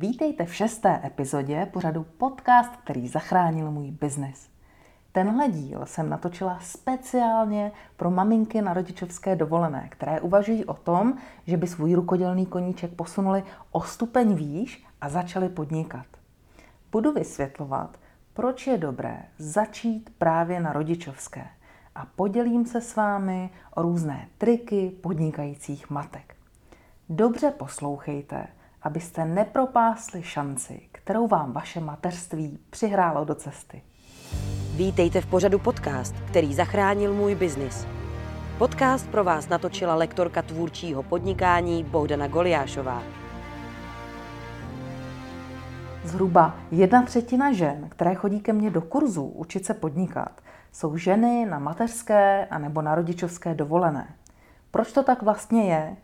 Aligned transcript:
Vítejte 0.00 0.46
v 0.46 0.54
šesté 0.54 1.00
epizodě 1.04 1.66
pořadu 1.72 2.04
podcast, 2.04 2.76
který 2.76 3.08
zachránil 3.08 3.70
můj 3.70 3.90
biznis. 3.90 4.50
Tenhle 5.12 5.48
díl 5.48 5.86
jsem 5.86 6.08
natočila 6.08 6.58
speciálně 6.60 7.72
pro 7.96 8.10
maminky 8.10 8.62
na 8.62 8.74
rodičovské 8.74 9.36
dovolené, 9.36 9.88
které 9.90 10.20
uvažují 10.20 10.64
o 10.64 10.74
tom, 10.74 11.14
že 11.46 11.56
by 11.56 11.66
svůj 11.66 11.94
rukodělný 11.94 12.46
koníček 12.46 12.94
posunuli 12.94 13.42
o 13.70 13.82
stupeň 13.82 14.34
výš 14.34 14.86
a 15.00 15.08
začali 15.08 15.48
podnikat. 15.48 16.06
Budu 16.92 17.12
vysvětlovat, 17.12 17.98
proč 18.34 18.66
je 18.66 18.78
dobré 18.78 19.22
začít 19.38 20.10
právě 20.18 20.60
na 20.60 20.72
rodičovské 20.72 21.46
a 21.94 22.06
podělím 22.16 22.66
se 22.66 22.80
s 22.80 22.96
vámi 22.96 23.50
o 23.74 23.82
různé 23.82 24.28
triky 24.38 24.90
podnikajících 25.00 25.90
matek. 25.90 26.36
Dobře 27.08 27.50
poslouchejte, 27.50 28.46
abyste 28.82 29.24
nepropásli 29.24 30.22
šanci, 30.22 30.80
kterou 30.92 31.26
vám 31.26 31.52
vaše 31.52 31.80
mateřství 31.80 32.58
přihrálo 32.70 33.24
do 33.24 33.34
cesty. 33.34 33.82
Vítejte 34.76 35.20
v 35.20 35.26
pořadu 35.26 35.58
podcast, 35.58 36.14
který 36.26 36.54
zachránil 36.54 37.14
můj 37.14 37.34
biznis. 37.34 37.86
Podcast 38.58 39.08
pro 39.08 39.24
vás 39.24 39.48
natočila 39.48 39.94
lektorka 39.94 40.42
tvůrčího 40.42 41.02
podnikání 41.02 41.84
Bohdana 41.84 42.28
Goliášová. 42.28 43.02
Zhruba 46.04 46.54
jedna 46.70 47.02
třetina 47.02 47.52
žen, 47.52 47.88
které 47.88 48.14
chodí 48.14 48.40
ke 48.40 48.52
mně 48.52 48.70
do 48.70 48.82
kurzu 48.82 49.24
učit 49.24 49.64
se 49.64 49.74
podnikat, 49.74 50.40
jsou 50.72 50.96
ženy 50.96 51.46
na 51.46 51.58
mateřské 51.58 52.46
a 52.46 52.58
nebo 52.58 52.82
na 52.82 52.94
rodičovské 52.94 53.54
dovolené. 53.54 54.14
Proč 54.70 54.92
to 54.92 55.02
tak 55.02 55.22
vlastně 55.22 55.72
je? 55.72 55.96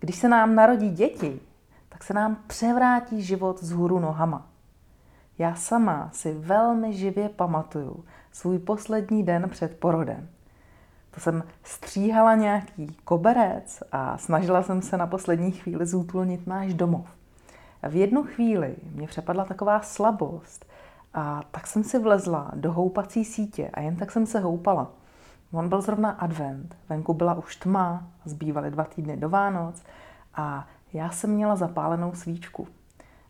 Když 0.00 0.16
se 0.16 0.28
nám 0.28 0.54
narodí 0.54 0.90
děti, 0.90 1.40
tak 1.98 2.04
se 2.04 2.14
nám 2.14 2.36
převrátí 2.46 3.22
život 3.22 3.62
z 3.62 3.70
hůru 3.70 3.98
nohama. 3.98 4.46
Já 5.38 5.54
sama 5.54 6.10
si 6.12 6.34
velmi 6.34 6.92
živě 6.92 7.28
pamatuju 7.28 8.04
svůj 8.32 8.58
poslední 8.58 9.22
den 9.22 9.48
před 9.48 9.80
porodem. 9.80 10.28
To 11.10 11.20
jsem 11.20 11.42
stříhala 11.62 12.34
nějaký 12.34 12.96
koberec 13.04 13.82
a 13.92 14.18
snažila 14.18 14.62
jsem 14.62 14.82
se 14.82 14.96
na 14.96 15.06
poslední 15.06 15.52
chvíli 15.52 15.86
zútulnit 15.86 16.46
náš 16.46 16.74
domov. 16.74 17.06
V 17.88 17.96
jednu 17.96 18.22
chvíli 18.22 18.76
mě 18.92 19.06
přepadla 19.06 19.44
taková 19.44 19.80
slabost 19.80 20.66
a 21.14 21.42
tak 21.50 21.66
jsem 21.66 21.84
si 21.84 21.98
vlezla 21.98 22.50
do 22.54 22.72
houpací 22.72 23.24
sítě 23.24 23.70
a 23.74 23.80
jen 23.80 23.96
tak 23.96 24.12
jsem 24.12 24.26
se 24.26 24.40
houpala. 24.40 24.90
On 25.52 25.68
byl 25.68 25.80
zrovna 25.80 26.10
advent, 26.10 26.76
venku 26.88 27.14
byla 27.14 27.34
už 27.34 27.56
tma, 27.56 28.08
zbývaly 28.24 28.70
dva 28.70 28.84
týdny 28.84 29.16
do 29.16 29.28
Vánoc 29.28 29.82
a 30.34 30.66
já 30.92 31.10
jsem 31.10 31.30
měla 31.30 31.56
zapálenou 31.56 32.14
svíčku. 32.14 32.68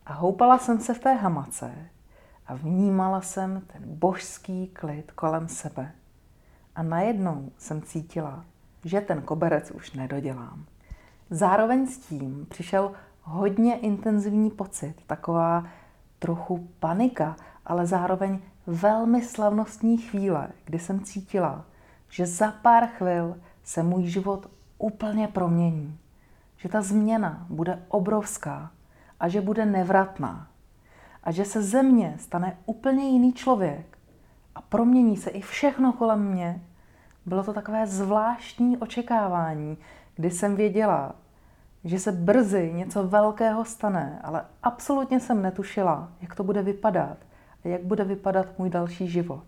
A 0.07 0.13
houpala 0.13 0.59
jsem 0.59 0.81
se 0.81 0.95
v 0.95 0.99
té 0.99 1.15
hamace 1.15 1.75
a 2.47 2.55
vnímala 2.55 3.21
jsem 3.21 3.63
ten 3.67 3.83
božský 3.85 4.67
klid 4.67 5.13
kolem 5.13 5.49
sebe. 5.49 5.93
A 6.75 6.83
najednou 6.83 7.53
jsem 7.59 7.83
cítila, 7.83 8.45
že 8.85 9.01
ten 9.01 9.23
koberec 9.23 9.71
už 9.71 9.93
nedodělám. 9.93 10.65
Zároveň 11.31 11.87
s 11.87 11.99
tím 11.99 12.47
přišel 12.51 12.93
hodně 13.23 13.79
intenzivní 13.79 14.51
pocit, 14.51 14.95
taková 15.07 15.65
trochu 16.19 16.69
panika, 16.81 17.37
ale 17.67 17.87
zároveň 17.87 18.39
velmi 18.67 19.23
slavnostní 19.23 19.99
chvíle, 19.99 20.49
kdy 20.65 20.79
jsem 20.79 21.01
cítila, 21.01 21.65
že 22.09 22.27
za 22.27 22.51
pár 22.51 22.87
chvil 22.87 23.37
se 23.65 23.83
můj 23.83 24.07
život 24.07 24.51
úplně 24.79 25.29
promění. 25.29 25.99
Že 26.59 26.69
ta 26.69 26.83
změna 26.83 27.47
bude 27.49 27.83
obrovská 27.89 28.71
a 29.21 29.29
že 29.29 29.41
bude 29.41 29.67
nevratná. 29.67 30.49
A 31.25 31.31
že 31.31 31.45
se 31.45 31.63
ze 31.63 31.83
mě 31.83 32.15
stane 32.19 32.57
úplně 32.67 33.09
jiný 33.09 33.33
člověk 33.33 33.99
a 34.55 34.61
promění 34.61 35.17
se 35.17 35.31
i 35.31 35.41
všechno 35.41 35.93
kolem 35.93 36.25
mě. 36.25 36.63
Bylo 37.27 37.45
to 37.45 37.53
takové 37.53 37.87
zvláštní 37.87 38.77
očekávání, 38.77 39.79
kdy 40.17 40.31
jsem 40.31 40.57
věděla, 40.57 41.15
že 41.85 41.99
se 41.99 42.13
brzy 42.13 42.73
něco 42.73 43.09
velkého 43.09 43.65
stane, 43.65 44.21
ale 44.23 44.45
absolutně 44.63 45.21
jsem 45.21 45.43
netušila, 45.43 46.13
jak 46.21 46.35
to 46.35 46.45
bude 46.45 46.63
vypadat 46.63 47.17
a 47.65 47.69
jak 47.69 47.83
bude 47.83 48.05
vypadat 48.05 48.59
můj 48.59 48.71
další 48.71 49.09
život. 49.09 49.45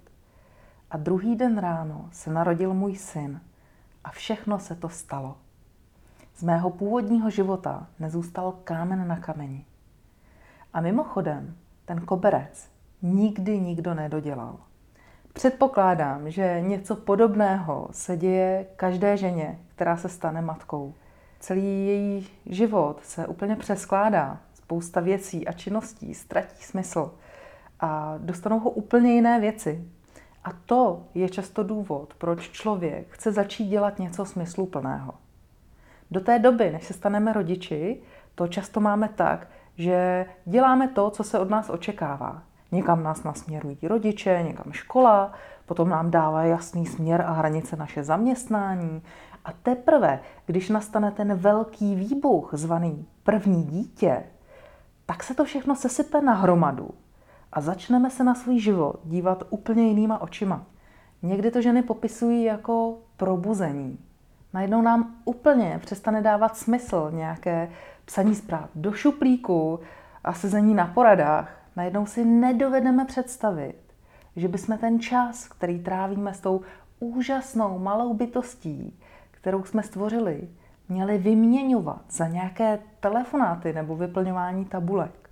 A 0.91 0.97
druhý 0.97 1.37
den 1.37 1.59
ráno 1.59 2.09
se 2.13 2.33
narodil 2.33 2.75
můj 2.75 2.97
syn 2.97 3.41
a 4.05 4.11
všechno 4.11 4.59
se 4.59 4.75
to 4.75 4.89
stalo. 4.89 5.37
Z 6.41 6.43
mého 6.43 6.71
původního 6.71 7.31
života 7.31 7.87
nezůstal 7.99 8.53
kámen 8.65 9.09
na 9.09 9.17
kameni. 9.17 9.65
A 10.73 10.81
mimochodem, 10.81 11.57
ten 11.85 12.01
koberec 12.01 12.69
nikdy 13.03 13.61
nikdo 13.61 13.95
nedodělal. 13.95 14.57
Předpokládám, 15.33 16.31
že 16.31 16.61
něco 16.61 16.97
podobného 16.97 17.89
se 17.91 18.17
děje 18.17 18.67
každé 18.77 19.17
ženě, 19.17 19.59
která 19.75 19.97
se 19.97 20.09
stane 20.09 20.43
matkou. 20.43 20.95
Celý 21.41 21.87
její 21.87 22.29
život 22.47 23.01
se 23.03 23.27
úplně 23.27 23.57
přeskládá. 23.57 24.41
Spousta 24.55 25.01
věcí 25.01 25.49
a 25.49 25.53
činností 25.53 26.15
ztratí 26.15 26.63
smysl 26.63 27.15
a 27.81 28.15
dostanou 28.19 28.59
ho 28.59 28.71
úplně 28.71 29.13
jiné 29.13 29.41
věci. 29.41 29.89
A 30.45 30.53
to 30.67 31.03
je 31.15 31.29
často 31.29 31.63
důvod, 31.63 32.15
proč 32.19 32.51
člověk 32.51 33.07
chce 33.11 33.33
začít 33.33 33.67
dělat 33.67 33.99
něco 33.99 34.25
smysluplného. 34.25 35.15
Do 36.11 36.21
té 36.21 36.39
doby, 36.39 36.71
než 36.71 36.85
se 36.85 36.93
staneme 36.93 37.33
rodiči, 37.33 38.01
to 38.35 38.49
často 38.49 38.81
máme 38.81 39.09
tak, 39.09 39.47
že 39.77 40.27
děláme 40.45 40.89
to, 40.89 41.11
co 41.11 41.25
se 41.25 41.39
od 41.39 41.51
nás 41.51 41.71
očekává. 41.71 42.43
Někam 42.73 43.03
nás 43.03 43.25
nasměrují 43.25 43.79
rodiče, 43.83 44.43
někam 44.47 44.73
škola, 44.73 45.33
potom 45.67 45.89
nám 45.89 46.11
dává 46.11 46.45
jasný 46.45 46.87
směr 46.87 47.23
a 47.23 47.33
hranice 47.33 47.77
naše 47.77 48.03
zaměstnání. 48.03 49.03
A 49.45 49.53
teprve, 49.53 50.21
když 50.47 50.69
nastane 50.69 51.11
ten 51.11 51.35
velký 51.35 51.95
výbuch, 51.95 52.51
zvaný 52.53 53.07
první 53.23 53.65
dítě, 53.65 54.23
tak 55.07 55.23
se 55.23 55.35
to 55.35 55.45
všechno 55.45 55.77
sesype 55.77 56.21
na 56.21 56.35
hromadu 56.35 56.91
a 57.53 57.61
začneme 57.61 58.11
se 58.11 58.25
na 58.25 58.35
svůj 58.35 58.59
život 58.59 59.01
dívat 59.05 59.45
úplně 59.51 59.89
jinýma 59.89 60.21
očima. 60.21 60.67
Někdy 61.23 61.51
to 61.51 61.63
ženy 61.63 61.83
popisují 61.83 62.45
jako 62.45 62.99
probuzení. 63.17 63.99
Najednou 64.53 64.83
nám 64.83 65.15
úplně 65.25 65.79
přestane 65.83 66.23
dávat 66.23 66.57
smysl 66.57 67.11
nějaké 67.15 67.69
psaní 68.05 68.35
zpráv 68.35 68.71
do 68.75 68.93
šuplíku 68.93 69.81
a 70.25 70.33
sezení 70.33 70.75
na 70.75 70.87
poradách. 70.87 71.57
Najednou 71.77 72.07
si 72.07 72.25
nedovedeme 72.25 73.05
představit, 73.05 73.79
že 74.37 74.49
bychom 74.49 74.79
ten 74.79 75.01
čas, 75.01 75.49
který 75.49 75.83
trávíme 75.83 76.35
s 76.35 76.41
tou 76.41 76.61
úžasnou 77.01 77.79
malou 77.79 78.15
bytostí, 78.15 78.99
kterou 79.31 79.65
jsme 79.65 79.83
stvořili, 79.83 80.49
měli 80.89 81.19
vyměňovat 81.19 82.03
za 82.11 82.29
nějaké 82.29 82.79
telefonáty 83.01 83.73
nebo 83.73 83.97
vyplňování 83.97 84.65
tabulek. 84.65 85.31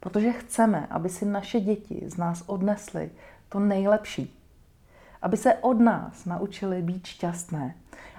Protože 0.00 0.32
chceme, 0.32 0.86
aby 0.90 1.08
si 1.08 1.24
naše 1.24 1.60
děti 1.60 2.02
z 2.06 2.16
nás 2.16 2.42
odnesly 2.46 3.10
to 3.48 3.60
nejlepší. 3.60 4.40
Aby 5.22 5.36
se 5.36 5.54
od 5.54 5.80
nás 5.80 6.24
naučili 6.24 6.82
být 6.82 7.06
šťastné. 7.06 7.74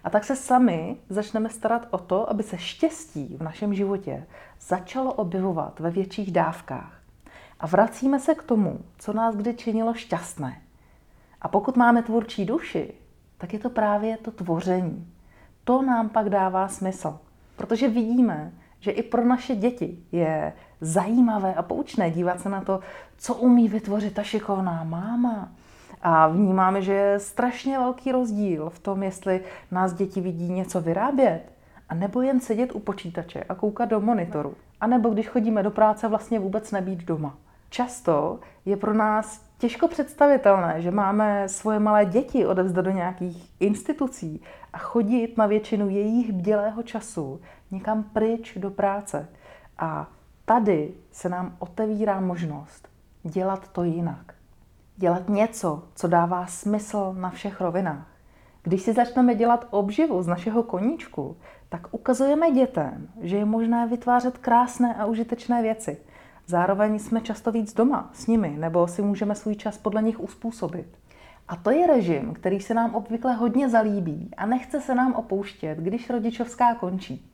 A 0.05 0.09
tak 0.09 0.23
se 0.23 0.35
sami 0.35 0.97
začneme 1.09 1.49
starat 1.49 1.87
o 1.91 1.97
to, 1.97 2.29
aby 2.29 2.43
se 2.43 2.57
štěstí 2.57 3.37
v 3.37 3.43
našem 3.43 3.73
životě 3.73 4.27
začalo 4.61 5.13
objevovat 5.13 5.79
ve 5.79 5.91
větších 5.91 6.31
dávkách. 6.31 7.01
A 7.59 7.67
vracíme 7.67 8.19
se 8.19 8.35
k 8.35 8.43
tomu, 8.43 8.79
co 8.97 9.13
nás 9.13 9.35
kdy 9.35 9.53
činilo 9.53 9.93
šťastné. 9.93 10.61
A 11.41 11.47
pokud 11.47 11.77
máme 11.77 12.03
tvůrčí 12.03 12.45
duši, 12.45 12.93
tak 13.37 13.53
je 13.53 13.59
to 13.59 13.69
právě 13.69 14.17
to 14.17 14.31
tvoření. 14.31 15.11
To 15.63 15.81
nám 15.81 16.09
pak 16.09 16.29
dává 16.29 16.67
smysl. 16.67 17.19
Protože 17.55 17.87
vidíme, 17.87 18.51
že 18.79 18.91
i 18.91 19.03
pro 19.03 19.25
naše 19.25 19.55
děti 19.55 20.03
je 20.11 20.53
zajímavé 20.81 21.53
a 21.53 21.63
poučné 21.63 22.11
dívat 22.11 22.41
se 22.41 22.49
na 22.49 22.61
to, 22.61 22.79
co 23.17 23.35
umí 23.35 23.69
vytvořit 23.69 24.13
ta 24.13 24.23
šikovná 24.23 24.83
máma. 24.83 25.51
A 26.07 26.27
vnímáme, 26.27 26.81
že 26.81 26.93
je 26.93 27.19
strašně 27.19 27.77
velký 27.77 28.11
rozdíl 28.11 28.69
v 28.69 28.79
tom, 28.79 29.03
jestli 29.03 29.41
nás 29.71 29.93
děti 29.93 30.21
vidí 30.21 30.51
něco 30.51 30.81
vyrábět, 30.81 31.41
a 31.89 31.95
nebo 31.95 32.21
jen 32.21 32.39
sedět 32.39 32.75
u 32.75 32.79
počítače 32.79 33.43
a 33.43 33.55
koukat 33.55 33.89
do 33.89 34.01
monitoru. 34.01 34.55
A 34.81 34.87
nebo 34.87 35.09
když 35.09 35.27
chodíme 35.27 35.63
do 35.63 35.71
práce, 35.71 36.07
vlastně 36.07 36.39
vůbec 36.39 36.71
nebýt 36.71 37.03
doma. 37.03 37.37
Často 37.69 38.39
je 38.65 38.77
pro 38.77 38.93
nás 38.93 39.45
těžko 39.57 39.87
představitelné, 39.87 40.81
že 40.81 40.91
máme 40.91 41.49
svoje 41.49 41.79
malé 41.79 42.05
děti 42.05 42.45
odevzdat 42.45 42.85
do 42.85 42.91
nějakých 42.91 43.51
institucí 43.59 44.41
a 44.73 44.77
chodit 44.77 45.37
na 45.37 45.45
většinu 45.45 45.89
jejich 45.89 46.33
bdělého 46.33 46.83
času 46.83 47.41
někam 47.71 48.03
pryč 48.03 48.57
do 48.57 48.71
práce. 48.71 49.27
A 49.77 50.07
tady 50.45 50.93
se 51.11 51.29
nám 51.29 51.55
otevírá 51.59 52.19
možnost 52.19 52.89
dělat 53.23 53.67
to 53.67 53.83
jinak. 53.83 54.34
Dělat 54.97 55.29
něco, 55.29 55.83
co 55.95 56.07
dává 56.07 56.45
smysl 56.45 57.15
na 57.17 57.29
všech 57.29 57.61
rovinách. 57.61 58.07
Když 58.63 58.81
si 58.81 58.93
začneme 58.93 59.35
dělat 59.35 59.67
obživu 59.69 60.21
z 60.21 60.27
našeho 60.27 60.63
koníčku, 60.63 61.37
tak 61.69 61.87
ukazujeme 61.91 62.51
dětem, 62.51 63.07
že 63.21 63.37
je 63.37 63.45
možné 63.45 63.87
vytvářet 63.87 64.37
krásné 64.37 64.95
a 64.95 65.05
užitečné 65.05 65.61
věci. 65.61 65.97
Zároveň 66.47 66.99
jsme 66.99 67.21
často 67.21 67.51
víc 67.51 67.73
doma 67.73 68.09
s 68.13 68.27
nimi, 68.27 68.55
nebo 68.57 68.87
si 68.87 69.01
můžeme 69.01 69.35
svůj 69.35 69.55
čas 69.55 69.77
podle 69.77 70.01
nich 70.01 70.19
uspůsobit. 70.19 70.97
A 71.47 71.55
to 71.55 71.71
je 71.71 71.87
režim, 71.87 72.33
který 72.33 72.59
se 72.59 72.73
nám 72.73 72.95
obvykle 72.95 73.33
hodně 73.33 73.69
zalíbí 73.69 74.31
a 74.37 74.45
nechce 74.45 74.81
se 74.81 74.95
nám 74.95 75.13
opouštět, 75.13 75.77
když 75.77 76.09
rodičovská 76.09 76.75
končí. 76.75 77.31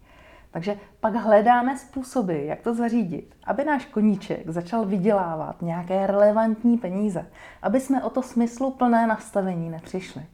Takže 0.52 0.78
pak 1.00 1.16
hledáme 1.16 1.78
způsoby, 1.78 2.48
jak 2.48 2.62
to 2.62 2.74
zařídit, 2.74 3.36
aby 3.44 3.64
náš 3.64 3.86
koníček 3.86 4.50
začal 4.50 4.86
vydělávat 4.86 5.62
nějaké 5.62 6.08
relevantní 6.08 6.78
peníze, 6.78 7.26
aby 7.62 7.80
jsme 7.80 8.04
o 8.04 8.10
to 8.10 8.22
smyslu 8.22 8.72
plné 8.72 9.08
nastavení 9.08 9.70
nepřišli. 9.70 10.26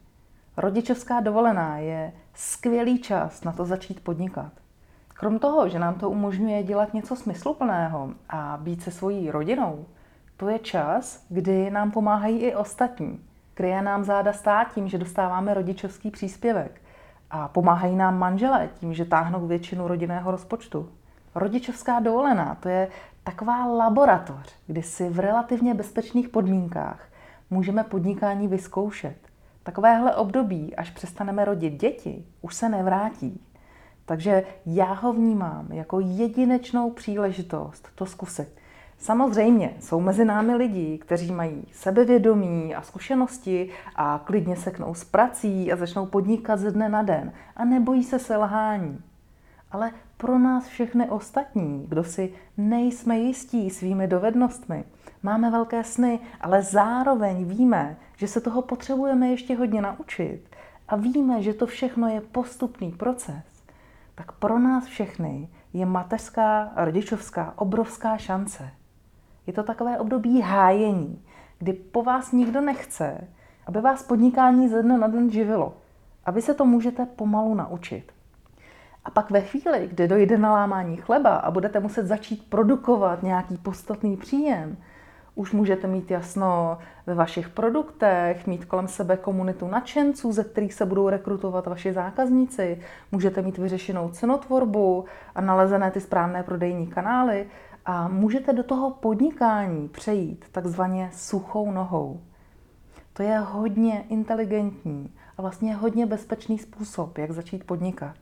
Rodičovská 0.56 1.20
dovolená 1.20 1.78
je 1.78 2.12
skvělý 2.34 2.98
čas 2.98 3.44
na 3.44 3.52
to 3.52 3.64
začít 3.64 4.00
podnikat. 4.00 4.52
Krom 5.08 5.38
toho, 5.38 5.68
že 5.68 5.78
nám 5.78 5.94
to 5.94 6.10
umožňuje 6.10 6.62
dělat 6.62 6.94
něco 6.94 7.16
smysluplného 7.16 8.10
a 8.28 8.58
být 8.62 8.82
se 8.82 8.90
svojí 8.90 9.30
rodinou, 9.30 9.86
to 10.36 10.48
je 10.48 10.58
čas, 10.58 11.24
kdy 11.28 11.70
nám 11.70 11.90
pomáhají 11.90 12.38
i 12.38 12.54
ostatní. 12.54 13.20
Kryje 13.54 13.82
nám 13.82 14.04
záda 14.04 14.32
stát 14.32 14.74
tím, 14.74 14.88
že 14.88 14.98
dostáváme 14.98 15.54
rodičovský 15.54 16.10
příspěvek 16.10 16.80
a 17.30 17.48
pomáhají 17.48 17.96
nám 17.96 18.18
manželé 18.18 18.68
tím, 18.74 18.94
že 18.94 19.04
táhnou 19.04 19.46
většinu 19.46 19.88
rodinného 19.88 20.30
rozpočtu. 20.30 20.88
Rodičovská 21.34 22.00
dovolená 22.00 22.54
to 22.54 22.68
je 22.68 22.88
taková 23.24 23.66
laboratoř, 23.66 24.56
kdy 24.66 24.82
si 24.82 25.08
v 25.08 25.20
relativně 25.20 25.74
bezpečných 25.74 26.28
podmínkách 26.28 27.08
můžeme 27.50 27.84
podnikání 27.84 28.48
vyzkoušet. 28.48 29.16
Takovéhle 29.62 30.16
období, 30.16 30.76
až 30.76 30.90
přestaneme 30.90 31.44
rodit 31.44 31.80
děti, 31.80 32.24
už 32.40 32.54
se 32.54 32.68
nevrátí. 32.68 33.40
Takže 34.04 34.44
já 34.66 34.92
ho 34.92 35.12
vnímám 35.12 35.72
jako 35.72 36.00
jedinečnou 36.00 36.90
příležitost 36.90 37.88
to 37.94 38.06
zkusit. 38.06 38.48
Samozřejmě 38.98 39.74
jsou 39.80 40.00
mezi 40.00 40.24
námi 40.24 40.54
lidi, 40.54 40.98
kteří 40.98 41.32
mají 41.32 41.64
sebevědomí 41.72 42.74
a 42.74 42.82
zkušenosti 42.82 43.70
a 43.96 44.20
klidně 44.24 44.56
seknou 44.56 44.94
s 44.94 45.04
prací 45.04 45.72
a 45.72 45.76
začnou 45.76 46.06
podnikat 46.06 46.60
ze 46.60 46.70
dne 46.70 46.88
na 46.88 47.02
den 47.02 47.32
a 47.56 47.64
nebojí 47.64 48.04
se 48.04 48.18
selhání. 48.18 49.02
Ale 49.70 49.90
pro 50.16 50.38
nás 50.38 50.66
všechny 50.66 51.08
ostatní, 51.08 51.86
kdo 51.88 52.04
si 52.04 52.32
nejsme 52.56 53.18
jistí 53.18 53.70
svými 53.70 54.06
dovednostmi, 54.06 54.84
máme 55.22 55.50
velké 55.50 55.84
sny, 55.84 56.20
ale 56.40 56.62
zároveň 56.62 57.44
víme, 57.44 57.96
že 58.16 58.28
se 58.28 58.40
toho 58.40 58.62
potřebujeme 58.62 59.28
ještě 59.28 59.56
hodně 59.56 59.82
naučit 59.82 60.40
a 60.88 60.96
víme, 60.96 61.42
že 61.42 61.54
to 61.54 61.66
všechno 61.66 62.08
je 62.08 62.20
postupný 62.20 62.92
proces, 62.92 63.44
tak 64.14 64.32
pro 64.32 64.58
nás 64.58 64.84
všechny 64.84 65.48
je 65.72 65.86
mateřská 65.86 66.62
a 66.62 66.84
rodičovská 66.84 67.52
obrovská 67.56 68.16
šance. 68.16 68.77
Je 69.48 69.54
to 69.54 69.62
takové 69.62 69.98
období 69.98 70.40
hájení, 70.40 71.22
kdy 71.58 71.72
po 71.72 72.02
vás 72.02 72.32
nikdo 72.32 72.60
nechce, 72.60 73.28
aby 73.66 73.80
vás 73.80 74.02
podnikání 74.02 74.68
ze 74.68 74.82
dne 74.82 74.98
na 74.98 75.06
den 75.06 75.30
živilo. 75.30 75.74
A 76.24 76.30
vy 76.30 76.42
se 76.42 76.54
to 76.54 76.64
můžete 76.64 77.06
pomalu 77.06 77.54
naučit. 77.54 78.12
A 79.04 79.10
pak 79.10 79.30
ve 79.30 79.40
chvíli, 79.40 79.88
kdy 79.90 80.08
dojde 80.08 80.38
na 80.38 80.52
lámání 80.52 80.96
chleba 80.96 81.36
a 81.36 81.50
budete 81.50 81.80
muset 81.80 82.06
začít 82.06 82.50
produkovat 82.50 83.22
nějaký 83.22 83.56
podstatný 83.56 84.16
příjem, 84.16 84.76
už 85.34 85.52
můžete 85.52 85.86
mít 85.86 86.10
jasno 86.10 86.78
ve 87.06 87.14
vašich 87.14 87.48
produktech, 87.48 88.46
mít 88.46 88.64
kolem 88.64 88.88
sebe 88.88 89.16
komunitu 89.16 89.68
nadšenců, 89.68 90.32
ze 90.32 90.44
kterých 90.44 90.74
se 90.74 90.86
budou 90.86 91.08
rekrutovat 91.08 91.66
vaši 91.66 91.92
zákazníci, 91.92 92.80
můžete 93.12 93.42
mít 93.42 93.58
vyřešenou 93.58 94.08
cenotvorbu 94.08 95.04
a 95.34 95.40
nalezené 95.40 95.90
ty 95.90 96.00
správné 96.00 96.42
prodejní 96.42 96.86
kanály 96.86 97.46
a 97.90 98.08
můžete 98.08 98.52
do 98.52 98.62
toho 98.62 98.90
podnikání 98.90 99.88
přejít 99.88 100.44
takzvaně 100.52 101.10
suchou 101.12 101.70
nohou. 101.70 102.20
To 103.12 103.22
je 103.22 103.38
hodně 103.38 104.04
inteligentní 104.08 105.14
a 105.38 105.42
vlastně 105.42 105.74
hodně 105.74 106.06
bezpečný 106.06 106.58
způsob, 106.58 107.18
jak 107.18 107.30
začít 107.30 107.64
podnikat. 107.64 108.14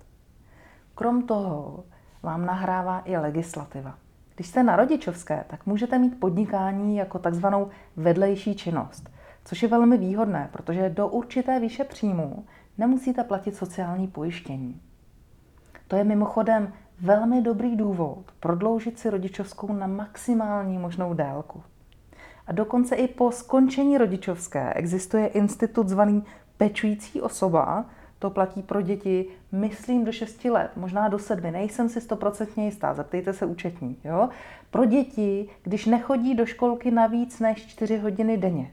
Krom 0.95 1.23
toho 1.23 1.85
vám 2.23 2.47
nahrává 2.47 3.03
i 3.05 3.17
legislativa. 3.17 3.99
Když 4.35 4.49
jste 4.49 4.63
na 4.63 4.77
rodičovské, 4.77 5.45
tak 5.49 5.67
můžete 5.67 5.99
mít 5.99 6.21
podnikání 6.21 6.97
jako 6.97 7.19
takzvanou 7.19 7.69
vedlejší 7.97 8.55
činnost, 8.55 9.11
což 9.45 9.63
je 9.63 9.69
velmi 9.69 9.99
výhodné, 9.99 10.49
protože 10.53 10.91
do 10.91 11.09
určité 11.09 11.61
výše 11.61 11.85
příjmu 11.85 12.45
nemusíte 12.79 13.25
platit 13.25 13.57
sociální 13.57 14.09
pojištění. 14.09 14.81
To 15.89 15.97
je 15.97 16.05
mimochodem 16.05 16.73
velmi 17.01 17.43
dobrý 17.43 17.77
důvod 17.77 18.25
prodloužit 18.41 18.99
si 18.99 19.11
rodičovskou 19.11 19.73
na 19.73 19.87
maximální 19.87 20.79
možnou 20.79 21.15
délku. 21.15 21.63
A 22.47 22.53
dokonce 22.53 22.97
i 22.97 23.09
po 23.09 23.33
skončení 23.33 23.99
rodičovské 23.99 24.73
existuje 24.73 25.27
institut 25.27 25.89
zvaný 25.89 26.25
pečující 26.57 27.21
osoba, 27.21 27.85
to 28.19 28.31
platí 28.31 28.63
pro 28.63 28.83
děti, 28.83 29.27
myslím, 29.53 30.05
do 30.05 30.13
6 30.13 30.45
let, 30.45 30.71
možná 30.77 31.09
do 31.09 31.19
7, 31.19 31.53
nejsem 31.53 31.89
si 31.89 32.01
stoprocentně 32.01 32.65
jistá, 32.65 32.95
zeptejte 32.95 33.33
se 33.33 33.47
účetní. 33.47 33.97
Jo? 34.05 34.29
Pro 34.71 34.85
děti, 34.85 35.49
když 35.63 35.87
nechodí 35.87 36.35
do 36.35 36.47
školky 36.47 36.91
na 36.91 37.07
víc 37.07 37.41
než 37.41 37.67
4 37.67 37.99
hodiny 37.99 38.37
denně, 38.37 38.71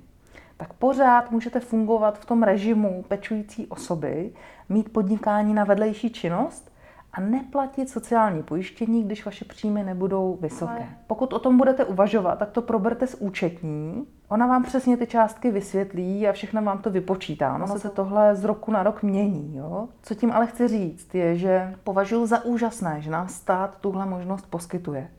tak 0.57 0.73
pořád 0.73 1.31
můžete 1.31 1.59
fungovat 1.59 2.19
v 2.19 2.25
tom 2.25 2.43
režimu 2.43 3.05
pečující 3.07 3.67
osoby, 3.67 4.31
mít 4.69 4.93
podnikání 4.93 5.53
na 5.53 5.63
vedlejší 5.63 6.09
činnost 6.09 6.72
a 7.13 7.21
neplatit 7.21 7.89
sociální 7.89 8.43
pojištění, 8.43 9.03
když 9.03 9.25
vaše 9.25 9.45
příjmy 9.45 9.83
nebudou 9.83 10.37
vysoké. 10.41 10.89
Pokud 11.07 11.33
o 11.33 11.39
tom 11.39 11.57
budete 11.57 11.85
uvažovat, 11.85 12.39
tak 12.39 12.51
to 12.51 12.61
proberte 12.61 13.07
s 13.07 13.21
účetní. 13.21 14.07
Ona 14.29 14.47
vám 14.47 14.63
přesně 14.63 14.97
ty 14.97 15.07
částky 15.07 15.51
vysvětlí 15.51 16.27
a 16.27 16.31
všechno 16.31 16.61
vám 16.61 16.77
to 16.77 16.89
vypočítá. 16.89 17.55
Ono 17.55 17.79
se 17.79 17.89
tohle 17.89 18.35
z 18.35 18.43
roku 18.43 18.71
na 18.71 18.83
rok 18.83 19.03
mění. 19.03 19.55
Jo? 19.55 19.87
Co 20.01 20.15
tím 20.15 20.31
ale 20.31 20.47
chci 20.47 20.67
říct, 20.67 21.15
je, 21.15 21.35
že 21.35 21.75
považuji 21.83 22.25
za 22.25 22.45
úžasné, 22.45 23.01
že 23.01 23.11
nám 23.11 23.27
stát 23.27 23.77
tuhle 23.81 24.05
možnost 24.05 24.45
poskytuje. 24.49 25.09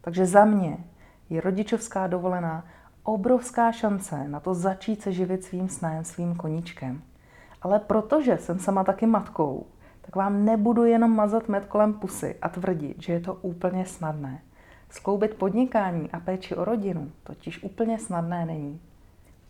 Takže 0.00 0.26
za 0.26 0.44
mě 0.44 0.78
je 1.30 1.40
rodičovská 1.40 2.06
dovolená 2.06 2.64
obrovská 3.02 3.72
šance 3.72 4.28
na 4.28 4.40
to 4.40 4.54
začít 4.54 5.02
se 5.02 5.12
živit 5.12 5.44
svým 5.44 5.68
snem, 5.68 6.04
svým 6.04 6.34
koníčkem. 6.34 7.02
Ale 7.62 7.78
protože 7.78 8.38
jsem 8.38 8.58
sama 8.58 8.84
taky 8.84 9.06
matkou, 9.06 9.66
tak 10.02 10.16
vám 10.16 10.44
nebudu 10.44 10.84
jenom 10.84 11.16
mazat 11.16 11.48
med 11.48 11.64
kolem 11.64 11.94
pusy 11.94 12.36
a 12.42 12.48
tvrdit, 12.48 13.02
že 13.02 13.12
je 13.12 13.20
to 13.20 13.34
úplně 13.34 13.86
snadné. 13.86 14.42
Skloubit 14.90 15.34
podnikání 15.34 16.10
a 16.10 16.20
péči 16.20 16.56
o 16.56 16.64
rodinu 16.64 17.12
totiž 17.22 17.62
úplně 17.62 17.98
snadné 17.98 18.46
není. 18.46 18.80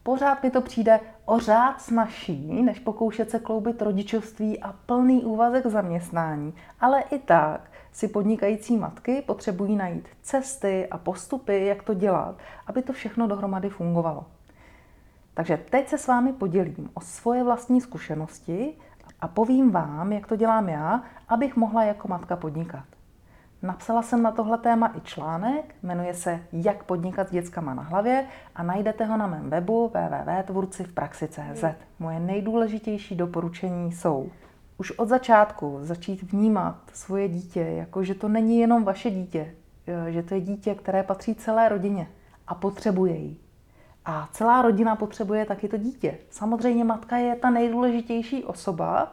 Pořád 0.02 0.42
mi 0.42 0.50
to 0.50 0.61
přijde 0.61 1.00
o 1.25 1.38
řád 1.38 1.80
snažší, 1.80 2.62
než 2.62 2.78
pokoušet 2.78 3.30
se 3.30 3.38
kloubit 3.38 3.82
rodičovství 3.82 4.61
a 4.61 4.73
plný 4.73 5.25
úvazek 5.25 5.66
zaměstnání, 5.66 6.54
ale 6.80 7.00
i 7.00 7.18
tak 7.18 7.71
si 7.92 8.09
podnikající 8.09 8.76
matky 8.76 9.23
potřebují 9.26 9.76
najít 9.76 10.09
cesty 10.23 10.87
a 10.90 10.99
postupy, 10.99 11.66
jak 11.66 11.82
to 11.82 11.94
dělat, 11.94 12.37
aby 12.66 12.82
to 12.82 12.92
všechno 12.92 13.26
dohromady 13.26 13.68
fungovalo. 13.68 14.25
Takže 15.35 15.56
teď 15.71 15.88
se 15.88 15.99
s 15.99 16.06
vámi 16.06 16.32
podělím 16.32 16.90
o 16.94 17.00
svoje 17.00 17.44
vlastní 17.44 17.80
zkušenosti 17.80 18.75
a 19.22 19.28
povím 19.28 19.70
vám, 19.70 20.12
jak 20.12 20.26
to 20.26 20.36
dělám 20.36 20.68
já, 20.68 21.02
abych 21.28 21.56
mohla 21.56 21.84
jako 21.84 22.08
matka 22.08 22.36
podnikat. 22.36 22.84
Napsala 23.62 24.02
jsem 24.02 24.22
na 24.22 24.30
tohle 24.30 24.58
téma 24.58 24.92
i 24.96 25.00
článek, 25.00 25.74
jmenuje 25.82 26.14
se 26.14 26.40
Jak 26.52 26.84
podnikat 26.84 27.28
s 27.28 27.30
dětskama 27.30 27.74
na 27.74 27.82
hlavě 27.82 28.26
a 28.54 28.62
najdete 28.62 29.04
ho 29.04 29.16
na 29.16 29.26
mém 29.26 29.50
webu 29.50 29.88
www.tvorcivpraxi.cz. 29.88 31.64
Moje 31.98 32.20
nejdůležitější 32.20 33.16
doporučení 33.16 33.92
jsou 33.92 34.30
už 34.78 34.90
od 34.90 35.08
začátku 35.08 35.78
začít 35.82 36.32
vnímat 36.32 36.76
svoje 36.92 37.28
dítě, 37.28 37.60
jako 37.60 38.04
že 38.04 38.14
to 38.14 38.28
není 38.28 38.58
jenom 38.58 38.84
vaše 38.84 39.10
dítě, 39.10 39.54
že 40.08 40.22
to 40.22 40.34
je 40.34 40.40
dítě, 40.40 40.74
které 40.74 41.02
patří 41.02 41.34
celé 41.34 41.68
rodině 41.68 42.06
a 42.46 42.54
potřebuje 42.54 43.16
ji. 43.16 43.41
A 44.04 44.28
celá 44.32 44.62
rodina 44.62 44.97
potřebuje 44.97 45.44
taky 45.44 45.68
to 45.68 45.76
dítě. 45.76 46.18
Samozřejmě 46.30 46.85
matka 46.85 47.16
je 47.16 47.37
ta 47.37 47.50
nejdůležitější 47.50 48.44
osoba, 48.44 49.12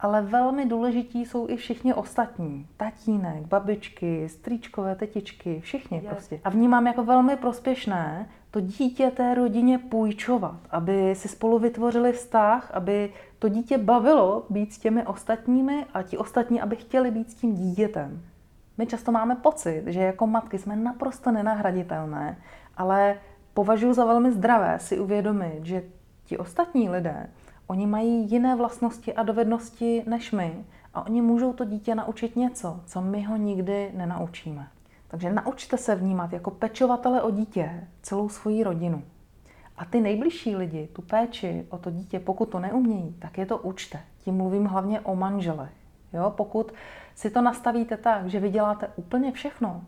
ale 0.00 0.22
velmi 0.22 0.66
důležití 0.66 1.26
jsou 1.26 1.48
i 1.48 1.56
všichni 1.56 1.94
ostatní. 1.94 2.66
Tatínek, 2.76 3.46
babičky, 3.46 4.28
strýčkové, 4.28 4.94
tetičky, 4.94 5.60
všichni 5.60 6.00
prostě. 6.00 6.40
A 6.44 6.50
vnímám 6.50 6.86
jako 6.86 7.04
velmi 7.04 7.36
prospěšné 7.36 8.28
to 8.50 8.60
dítě 8.60 9.10
té 9.10 9.34
rodině 9.34 9.78
půjčovat, 9.78 10.60
aby 10.70 11.14
si 11.14 11.28
spolu 11.28 11.58
vytvořili 11.58 12.12
vztah, 12.12 12.70
aby 12.74 13.12
to 13.38 13.48
dítě 13.48 13.78
bavilo 13.78 14.46
být 14.50 14.72
s 14.72 14.78
těmi 14.78 15.06
ostatními 15.06 15.86
a 15.94 16.02
ti 16.02 16.18
ostatní, 16.18 16.60
aby 16.60 16.76
chtěli 16.76 17.10
být 17.10 17.30
s 17.30 17.34
tím 17.34 17.54
dítětem. 17.54 18.22
My 18.78 18.86
často 18.86 19.12
máme 19.12 19.36
pocit, 19.36 19.82
že 19.86 20.00
jako 20.00 20.26
matky 20.26 20.58
jsme 20.58 20.76
naprosto 20.76 21.32
nenahraditelné, 21.32 22.38
ale 22.76 23.16
považuji 23.58 23.92
za 23.92 24.04
velmi 24.04 24.32
zdravé 24.32 24.78
si 24.78 25.00
uvědomit, 25.00 25.66
že 25.66 25.82
ti 26.24 26.38
ostatní 26.38 26.88
lidé 26.88 27.30
Oni 27.66 27.86
mají 27.86 28.30
jiné 28.30 28.56
vlastnosti 28.56 29.14
a 29.14 29.22
dovednosti 29.22 30.02
než 30.06 30.32
my 30.32 30.64
a 30.94 31.06
oni 31.06 31.22
můžou 31.22 31.52
to 31.52 31.64
dítě 31.64 31.94
naučit 31.94 32.36
něco, 32.36 32.80
co 32.86 33.00
my 33.00 33.22
ho 33.22 33.36
nikdy 33.36 33.92
nenaučíme. 33.94 34.68
Takže 35.08 35.32
naučte 35.32 35.76
se 35.76 35.94
vnímat 35.94 36.32
jako 36.32 36.50
pečovatele 36.50 37.22
o 37.22 37.30
dítě 37.30 37.88
celou 38.02 38.28
svoji 38.28 38.62
rodinu. 38.62 39.02
A 39.76 39.84
ty 39.84 40.00
nejbližší 40.00 40.56
lidi, 40.56 40.88
tu 40.92 41.02
péči 41.02 41.66
o 41.70 41.78
to 41.78 41.90
dítě, 41.90 42.20
pokud 42.20 42.48
to 42.48 42.58
neumějí, 42.58 43.16
tak 43.18 43.38
je 43.38 43.46
to 43.46 43.58
učte. 43.58 44.00
Tím 44.24 44.34
mluvím 44.34 44.64
hlavně 44.64 45.00
o 45.00 45.16
manželech. 45.16 45.72
Jo? 46.12 46.32
Pokud 46.36 46.72
si 47.14 47.30
to 47.30 47.42
nastavíte 47.42 47.96
tak, 47.96 48.26
že 48.26 48.40
vyděláte 48.40 48.90
úplně 48.96 49.32
všechno, 49.32 49.82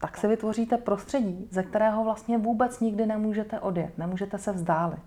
tak 0.00 0.16
si 0.16 0.28
vytvoříte 0.28 0.76
prostředí, 0.76 1.48
ze 1.50 1.62
kterého 1.62 2.04
vlastně 2.04 2.38
vůbec 2.38 2.80
nikdy 2.80 3.06
nemůžete 3.06 3.60
odjet, 3.60 3.98
nemůžete 3.98 4.38
se 4.38 4.52
vzdálit. 4.52 5.02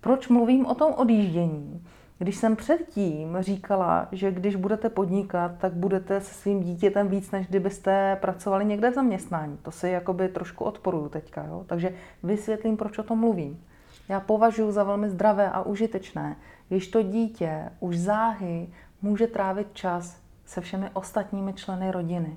Proč 0.00 0.28
mluvím 0.28 0.66
o 0.66 0.74
tom 0.74 0.92
odjíždění? 0.92 1.84
Když 2.18 2.36
jsem 2.36 2.56
předtím 2.56 3.36
říkala, 3.40 4.08
že 4.12 4.30
když 4.30 4.56
budete 4.56 4.88
podnikat, 4.88 5.52
tak 5.58 5.72
budete 5.72 6.20
se 6.20 6.34
svým 6.34 6.62
dítětem 6.62 7.08
víc, 7.08 7.30
než 7.30 7.46
kdybyste 7.46 8.18
pracovali 8.20 8.64
někde 8.64 8.90
v 8.90 8.94
zaměstnání. 8.94 9.58
To 9.62 9.70
si 9.70 9.88
jakoby 9.88 10.28
trošku 10.28 10.64
odporuju 10.64 11.08
teďka, 11.08 11.44
jo? 11.44 11.64
takže 11.66 11.94
vysvětlím, 12.22 12.76
proč 12.76 12.98
o 12.98 13.02
tom 13.02 13.18
mluvím. 13.18 13.64
Já 14.08 14.20
považuji 14.20 14.72
za 14.72 14.84
velmi 14.84 15.10
zdravé 15.10 15.50
a 15.50 15.62
užitečné, 15.62 16.36
když 16.68 16.88
to 16.88 17.02
dítě 17.02 17.70
už 17.80 17.98
záhy 17.98 18.68
může 19.02 19.26
trávit 19.26 19.68
čas 19.72 20.20
se 20.46 20.60
všemi 20.60 20.90
ostatními 20.92 21.52
členy 21.52 21.90
rodiny. 21.90 22.36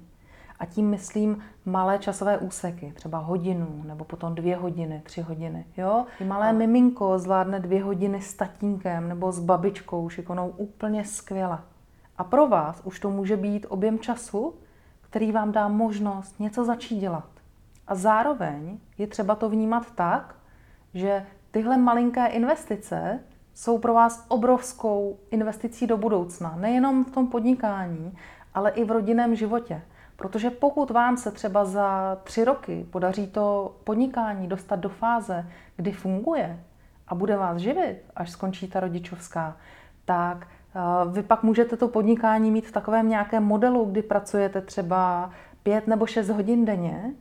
A 0.63 0.65
tím 0.65 0.89
myslím 0.89 1.43
malé 1.65 1.99
časové 1.99 2.37
úseky, 2.37 2.93
třeba 2.95 3.17
hodinu, 3.17 3.83
nebo 3.85 4.05
potom 4.05 4.35
dvě 4.35 4.55
hodiny, 4.55 5.01
tři 5.05 5.21
hodiny. 5.21 5.65
Jo? 5.77 6.05
I 6.19 6.23
malé 6.25 6.53
miminko 6.53 7.19
zvládne 7.19 7.59
dvě 7.59 7.83
hodiny 7.83 8.21
s 8.21 8.33
tatínkem 8.33 9.09
nebo 9.09 9.31
s 9.31 9.39
babičkou 9.39 10.09
šikonou 10.09 10.49
úplně 10.49 11.05
skvěle. 11.05 11.59
A 12.17 12.23
pro 12.23 12.47
vás 12.47 12.81
už 12.83 12.99
to 12.99 13.09
může 13.09 13.37
být 13.37 13.65
objem 13.69 13.99
času, 13.99 14.53
který 15.01 15.31
vám 15.31 15.51
dá 15.51 15.67
možnost 15.67 16.39
něco 16.39 16.65
začít 16.65 16.99
dělat. 16.99 17.29
A 17.87 17.95
zároveň 17.95 18.77
je 18.97 19.07
třeba 19.07 19.35
to 19.35 19.49
vnímat 19.49 19.91
tak, 19.95 20.35
že 20.93 21.25
tyhle 21.51 21.77
malinké 21.77 22.25
investice 22.25 23.19
jsou 23.53 23.77
pro 23.77 23.93
vás 23.93 24.25
obrovskou 24.27 25.17
investicí 25.31 25.87
do 25.87 25.97
budoucna. 25.97 26.55
Nejenom 26.59 27.05
v 27.05 27.11
tom 27.11 27.27
podnikání, 27.27 28.17
ale 28.53 28.71
i 28.71 28.83
v 28.83 28.91
rodinném 28.91 29.35
životě. 29.35 29.81
Protože 30.23 30.49
pokud 30.49 30.91
vám 30.91 31.17
se 31.17 31.31
třeba 31.31 31.65
za 31.65 32.17
tři 32.23 32.43
roky 32.43 32.85
podaří 32.91 33.27
to 33.27 33.75
podnikání 33.83 34.47
dostat 34.47 34.75
do 34.75 34.89
fáze, 34.89 35.47
kdy 35.75 35.91
funguje 35.91 36.59
a 37.07 37.15
bude 37.15 37.37
vás 37.37 37.57
živit, 37.57 38.01
až 38.15 38.31
skončí 38.31 38.67
ta 38.67 38.79
rodičovská, 38.79 39.57
tak 40.05 40.47
eh, 40.47 40.79
vy 41.11 41.23
pak 41.23 41.43
můžete 41.43 41.77
to 41.77 41.87
podnikání 41.87 42.51
mít 42.51 42.67
v 42.67 42.71
takovém 42.71 43.09
nějakém 43.09 43.43
modelu, 43.43 43.85
kdy 43.85 44.01
pracujete 44.01 44.61
třeba 44.61 45.31
pět 45.63 45.87
nebo 45.87 46.05
šest 46.05 46.29
hodin 46.29 46.65
denně 46.65 47.13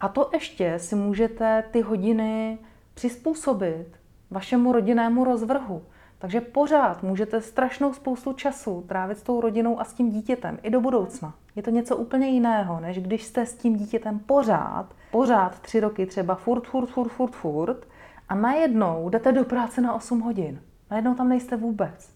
a 0.00 0.08
to 0.08 0.30
ještě 0.32 0.78
si 0.78 0.94
můžete 0.94 1.64
ty 1.70 1.80
hodiny 1.80 2.58
přizpůsobit 2.94 3.86
vašemu 4.30 4.72
rodinnému 4.72 5.24
rozvrhu. 5.24 5.82
Takže 6.26 6.40
pořád 6.40 7.02
můžete 7.02 7.40
strašnou 7.40 7.92
spoustu 7.92 8.32
času 8.32 8.84
trávit 8.88 9.18
s 9.18 9.22
tou 9.22 9.40
rodinou 9.40 9.80
a 9.80 9.84
s 9.84 9.92
tím 9.92 10.10
dítětem 10.10 10.58
i 10.62 10.70
do 10.70 10.80
budoucna. 10.80 11.34
Je 11.56 11.62
to 11.62 11.70
něco 11.70 11.96
úplně 11.96 12.28
jiného, 12.28 12.80
než 12.80 12.98
když 12.98 13.24
jste 13.24 13.46
s 13.46 13.54
tím 13.54 13.76
dítětem 13.76 14.18
pořád, 14.18 14.86
pořád 15.10 15.58
tři 15.58 15.80
roky 15.80 16.06
třeba 16.06 16.34
furt, 16.34 16.66
furt, 16.66 16.86
furt, 16.86 17.08
furt, 17.08 17.30
furt 17.30 17.86
a 18.28 18.34
najednou 18.34 19.10
jdete 19.10 19.32
do 19.32 19.44
práce 19.44 19.80
na 19.80 19.94
8 19.94 20.20
hodin. 20.20 20.60
Najednou 20.90 21.14
tam 21.14 21.28
nejste 21.28 21.56
vůbec. 21.56 22.10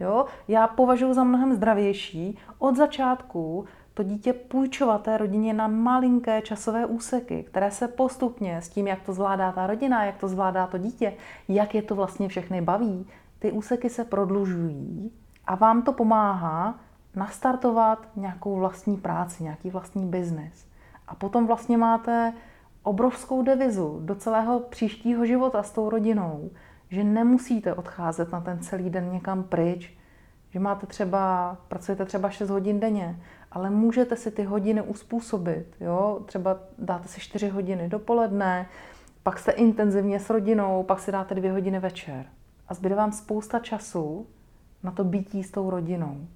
Jo? 0.00 0.26
Já 0.48 0.66
považuji 0.66 1.14
za 1.14 1.24
mnohem 1.24 1.54
zdravější 1.54 2.38
od 2.58 2.76
začátku 2.76 3.64
to 3.94 4.02
dítě 4.02 4.32
půjčovat 4.32 5.02
té 5.02 5.18
rodině 5.18 5.54
na 5.54 5.68
malinké 5.68 6.42
časové 6.42 6.86
úseky, 6.86 7.42
které 7.42 7.70
se 7.70 7.88
postupně 7.88 8.62
s 8.62 8.68
tím, 8.68 8.86
jak 8.86 9.02
to 9.02 9.12
zvládá 9.12 9.52
ta 9.52 9.66
rodina, 9.66 10.04
jak 10.04 10.16
to 10.16 10.28
zvládá 10.28 10.66
to 10.66 10.78
dítě, 10.78 11.14
jak 11.48 11.74
je 11.74 11.82
to 11.82 11.94
vlastně 11.94 12.28
všechny 12.28 12.60
baví, 12.60 13.06
ty 13.42 13.52
úseky 13.52 13.90
se 13.90 14.04
prodlužují 14.04 15.12
a 15.46 15.54
vám 15.54 15.82
to 15.82 15.92
pomáhá 15.92 16.78
nastartovat 17.16 18.08
nějakou 18.16 18.56
vlastní 18.56 18.96
práci, 18.96 19.42
nějaký 19.42 19.70
vlastní 19.70 20.06
biznis. 20.06 20.66
A 21.08 21.14
potom 21.14 21.46
vlastně 21.46 21.76
máte 21.76 22.32
obrovskou 22.82 23.42
devizu 23.42 24.00
do 24.02 24.14
celého 24.14 24.60
příštího 24.60 25.26
života 25.26 25.62
s 25.62 25.72
tou 25.72 25.90
rodinou, 25.90 26.50
že 26.90 27.04
nemusíte 27.04 27.74
odcházet 27.74 28.32
na 28.32 28.40
ten 28.40 28.58
celý 28.58 28.90
den 28.90 29.12
někam 29.12 29.42
pryč, 29.42 29.98
že 30.50 30.60
máte 30.60 30.86
třeba, 30.86 31.56
pracujete 31.68 32.04
třeba 32.04 32.30
6 32.30 32.50
hodin 32.50 32.80
denně, 32.80 33.20
ale 33.52 33.70
můžete 33.70 34.16
si 34.16 34.30
ty 34.30 34.44
hodiny 34.44 34.82
uspůsobit. 34.82 35.66
Jo? 35.80 36.20
Třeba 36.26 36.58
dáte 36.78 37.08
si 37.08 37.20
4 37.20 37.48
hodiny 37.48 37.88
dopoledne, 37.88 38.68
pak 39.22 39.38
jste 39.38 39.52
intenzivně 39.52 40.20
s 40.20 40.30
rodinou, 40.30 40.82
pak 40.82 41.00
si 41.00 41.12
dáte 41.12 41.34
2 41.34 41.52
hodiny 41.52 41.78
večer. 41.78 42.26
A 42.68 42.74
zbyde 42.74 42.94
vám 42.94 43.12
spousta 43.12 43.58
času 43.58 44.26
na 44.82 44.90
to 44.90 45.04
bytí 45.04 45.44
s 45.44 45.50
tou 45.50 45.70
rodinou. 45.70 46.26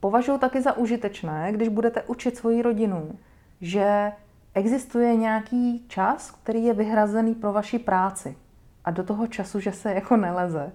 Považuji 0.00 0.38
taky 0.38 0.62
za 0.62 0.76
užitečné, 0.76 1.52
když 1.52 1.68
budete 1.68 2.02
učit 2.02 2.36
svoji 2.36 2.62
rodinu, 2.62 3.18
že 3.60 4.12
existuje 4.54 5.16
nějaký 5.16 5.84
čas, 5.88 6.30
který 6.30 6.64
je 6.64 6.74
vyhrazený 6.74 7.34
pro 7.34 7.52
vaši 7.52 7.78
práci. 7.78 8.36
A 8.84 8.90
do 8.90 9.04
toho 9.04 9.26
času, 9.26 9.60
že 9.60 9.72
se 9.72 9.94
jako 9.94 10.16
neleze. 10.16 10.72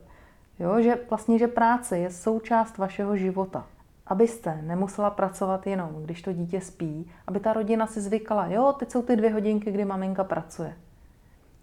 Jo, 0.60 0.82
že 0.82 1.00
vlastně, 1.10 1.40
že 1.40 1.48
práce 1.48 1.98
je 1.98 2.10
součást 2.12 2.78
vašeho 2.78 3.18
života. 3.18 3.66
Abyste 4.08 4.62
nemusela 4.62 5.10
pracovat 5.10 5.68
jenom, 5.68 6.04
když 6.04 6.22
to 6.22 6.34
dítě 6.34 6.62
spí, 6.62 7.12
aby 7.28 7.40
ta 7.40 7.54
rodina 7.54 7.88
si 7.88 8.02
zvykala, 8.02 8.48
jo, 8.48 8.74
teď 8.80 8.92
jsou 8.92 9.02
ty 9.02 9.16
dvě 9.16 9.34
hodinky, 9.34 9.72
kdy 9.72 9.86
maminka 9.86 10.24
pracuje. 10.24 10.78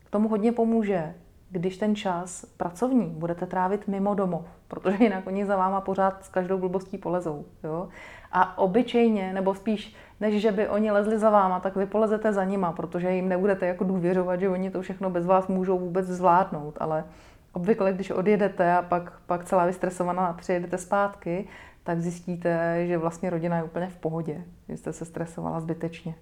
K 0.04 0.10
tomu 0.10 0.28
hodně 0.28 0.52
pomůže 0.52 1.14
když 1.52 1.76
ten 1.76 1.96
čas 1.96 2.44
pracovní 2.56 3.06
budete 3.06 3.46
trávit 3.46 3.88
mimo 3.88 4.14
domov, 4.14 4.44
protože 4.68 5.04
jinak 5.04 5.26
oni 5.26 5.46
za 5.46 5.56
váma 5.56 5.80
pořád 5.80 6.24
s 6.24 6.28
každou 6.28 6.58
blbostí 6.58 6.98
polezou. 6.98 7.44
Jo? 7.64 7.88
A 8.32 8.58
obyčejně, 8.58 9.32
nebo 9.32 9.54
spíš, 9.54 9.96
než 10.20 10.42
že 10.42 10.52
by 10.52 10.68
oni 10.68 10.90
lezli 10.90 11.18
za 11.18 11.30
váma, 11.30 11.60
tak 11.60 11.76
vy 11.76 11.86
polezete 11.86 12.32
za 12.32 12.44
nima, 12.44 12.72
protože 12.72 13.10
jim 13.10 13.28
nebudete 13.28 13.66
jako 13.66 13.84
důvěřovat, 13.84 14.40
že 14.40 14.48
oni 14.48 14.70
to 14.70 14.82
všechno 14.82 15.10
bez 15.10 15.26
vás 15.26 15.48
můžou 15.48 15.78
vůbec 15.78 16.06
zvládnout. 16.06 16.74
Ale 16.80 17.04
obvykle, 17.52 17.92
když 17.92 18.10
odjedete 18.10 18.76
a 18.76 18.82
pak, 18.82 19.12
pak 19.26 19.44
celá 19.44 19.66
vystresovaná 19.66 20.32
přijedete 20.32 20.78
zpátky, 20.78 21.48
tak 21.84 22.00
zjistíte, 22.00 22.86
že 22.86 22.98
vlastně 22.98 23.30
rodina 23.30 23.56
je 23.56 23.62
úplně 23.62 23.86
v 23.86 23.96
pohodě, 23.96 24.44
že 24.68 24.76
jste 24.76 24.92
se 24.92 25.04
stresovala 25.04 25.60
zbytečně. 25.60 26.14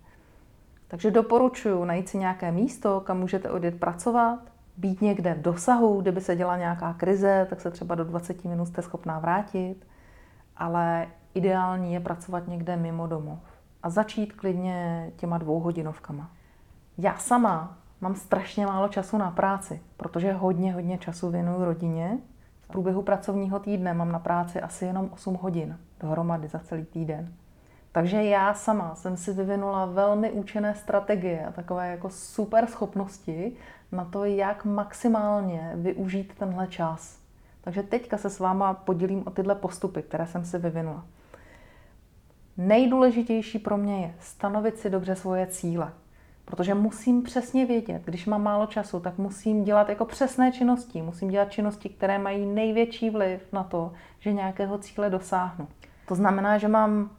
Takže 0.88 1.10
doporučuji 1.10 1.84
najít 1.84 2.08
si 2.08 2.18
nějaké 2.18 2.52
místo, 2.52 3.00
kam 3.00 3.18
můžete 3.18 3.50
odjet 3.50 3.80
pracovat, 3.80 4.40
být 4.80 5.00
někde 5.00 5.34
v 5.34 5.42
dosahu, 5.42 6.00
kdyby 6.00 6.20
se 6.20 6.36
děla 6.36 6.56
nějaká 6.56 6.92
krize, 6.92 7.46
tak 7.50 7.60
se 7.60 7.70
třeba 7.70 7.94
do 7.94 8.04
20 8.04 8.44
minut 8.44 8.66
jste 8.66 8.82
schopná 8.82 9.18
vrátit, 9.18 9.86
ale 10.56 11.06
ideální 11.34 11.94
je 11.94 12.00
pracovat 12.00 12.48
někde 12.48 12.76
mimo 12.76 13.06
domov 13.06 13.38
a 13.82 13.90
začít 13.90 14.32
klidně 14.32 15.10
těma 15.16 15.38
dvouhodinovkama. 15.38 16.30
Já 16.98 17.16
sama 17.16 17.78
mám 18.00 18.14
strašně 18.14 18.66
málo 18.66 18.88
času 18.88 19.18
na 19.18 19.30
práci, 19.30 19.82
protože 19.96 20.32
hodně, 20.32 20.72
hodně 20.72 20.98
času 20.98 21.30
věnuju 21.30 21.64
rodině. 21.64 22.18
V 22.60 22.68
průběhu 22.68 23.02
pracovního 23.02 23.58
týdne 23.58 23.94
mám 23.94 24.12
na 24.12 24.18
práci 24.18 24.60
asi 24.60 24.84
jenom 24.84 25.08
8 25.12 25.34
hodin 25.42 25.78
dohromady 26.00 26.48
za 26.48 26.58
celý 26.58 26.84
týden. 26.84 27.32
Takže 27.92 28.22
já 28.22 28.54
sama 28.54 28.94
jsem 28.94 29.16
si 29.16 29.32
vyvinula 29.32 29.86
velmi 29.86 30.30
účinné 30.30 30.74
strategie 30.74 31.46
a 31.46 31.52
takové 31.52 31.90
jako 31.90 32.10
super 32.10 32.66
schopnosti 32.66 33.52
na 33.92 34.04
to, 34.04 34.24
jak 34.24 34.64
maximálně 34.64 35.72
využít 35.74 36.34
tenhle 36.38 36.66
čas. 36.66 37.18
Takže 37.60 37.82
teďka 37.82 38.18
se 38.18 38.30
s 38.30 38.38
váma 38.38 38.74
podělím 38.74 39.22
o 39.26 39.30
tyhle 39.30 39.54
postupy, 39.54 40.02
které 40.02 40.26
jsem 40.26 40.44
si 40.44 40.58
vyvinula. 40.58 41.04
Nejdůležitější 42.56 43.58
pro 43.58 43.76
mě 43.76 44.00
je 44.00 44.14
stanovit 44.18 44.78
si 44.78 44.90
dobře 44.90 45.16
svoje 45.16 45.46
cíle. 45.46 45.92
Protože 46.44 46.74
musím 46.74 47.22
přesně 47.22 47.66
vědět, 47.66 48.02
když 48.04 48.26
mám 48.26 48.42
málo 48.42 48.66
času, 48.66 49.00
tak 49.00 49.18
musím 49.18 49.64
dělat 49.64 49.88
jako 49.88 50.04
přesné 50.04 50.52
činnosti. 50.52 51.02
Musím 51.02 51.28
dělat 51.28 51.52
činnosti, 51.52 51.88
které 51.88 52.18
mají 52.18 52.46
největší 52.46 53.10
vliv 53.10 53.52
na 53.52 53.64
to, 53.64 53.92
že 54.18 54.32
nějakého 54.32 54.78
cíle 54.78 55.10
dosáhnu. 55.10 55.68
To 56.08 56.14
znamená, 56.14 56.58
že 56.58 56.68
mám 56.68 57.10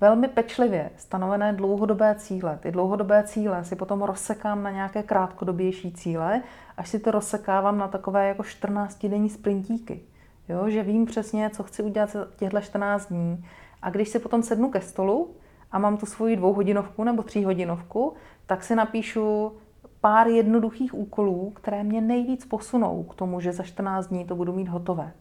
velmi 0.00 0.28
pečlivě 0.28 0.90
stanovené 0.96 1.52
dlouhodobé 1.52 2.14
cíle. 2.14 2.58
Ty 2.62 2.72
dlouhodobé 2.72 3.22
cíle 3.22 3.64
si 3.64 3.76
potom 3.76 4.02
rozsekám 4.02 4.62
na 4.62 4.70
nějaké 4.70 5.02
krátkodobější 5.02 5.92
cíle, 5.92 6.42
až 6.76 6.88
si 6.88 6.98
to 6.98 7.10
rozsekávám 7.10 7.78
na 7.78 7.88
takové 7.88 8.28
jako 8.28 8.42
14-denní 8.42 9.28
sprintíky. 9.28 10.00
Jo, 10.48 10.70
že 10.70 10.82
vím 10.82 11.06
přesně, 11.06 11.50
co 11.50 11.62
chci 11.62 11.82
udělat 11.82 12.10
za 12.10 12.26
těchto 12.36 12.60
14 12.60 13.08
dní. 13.08 13.44
A 13.82 13.90
když 13.90 14.08
si 14.08 14.18
potom 14.18 14.42
sednu 14.42 14.70
ke 14.70 14.80
stolu 14.80 15.34
a 15.72 15.78
mám 15.78 15.96
tu 15.96 16.06
svoji 16.06 16.36
dvouhodinovku 16.36 17.04
nebo 17.04 17.22
tříhodinovku, 17.22 18.14
tak 18.46 18.64
si 18.64 18.74
napíšu 18.74 19.52
pár 20.00 20.28
jednoduchých 20.28 20.94
úkolů, 20.94 21.52
které 21.56 21.84
mě 21.84 22.00
nejvíc 22.00 22.44
posunou 22.44 23.02
k 23.02 23.14
tomu, 23.14 23.40
že 23.40 23.52
za 23.52 23.62
14 23.62 24.06
dní 24.06 24.24
to 24.24 24.36
budu 24.36 24.52
mít 24.52 24.68
hotové. 24.68 25.12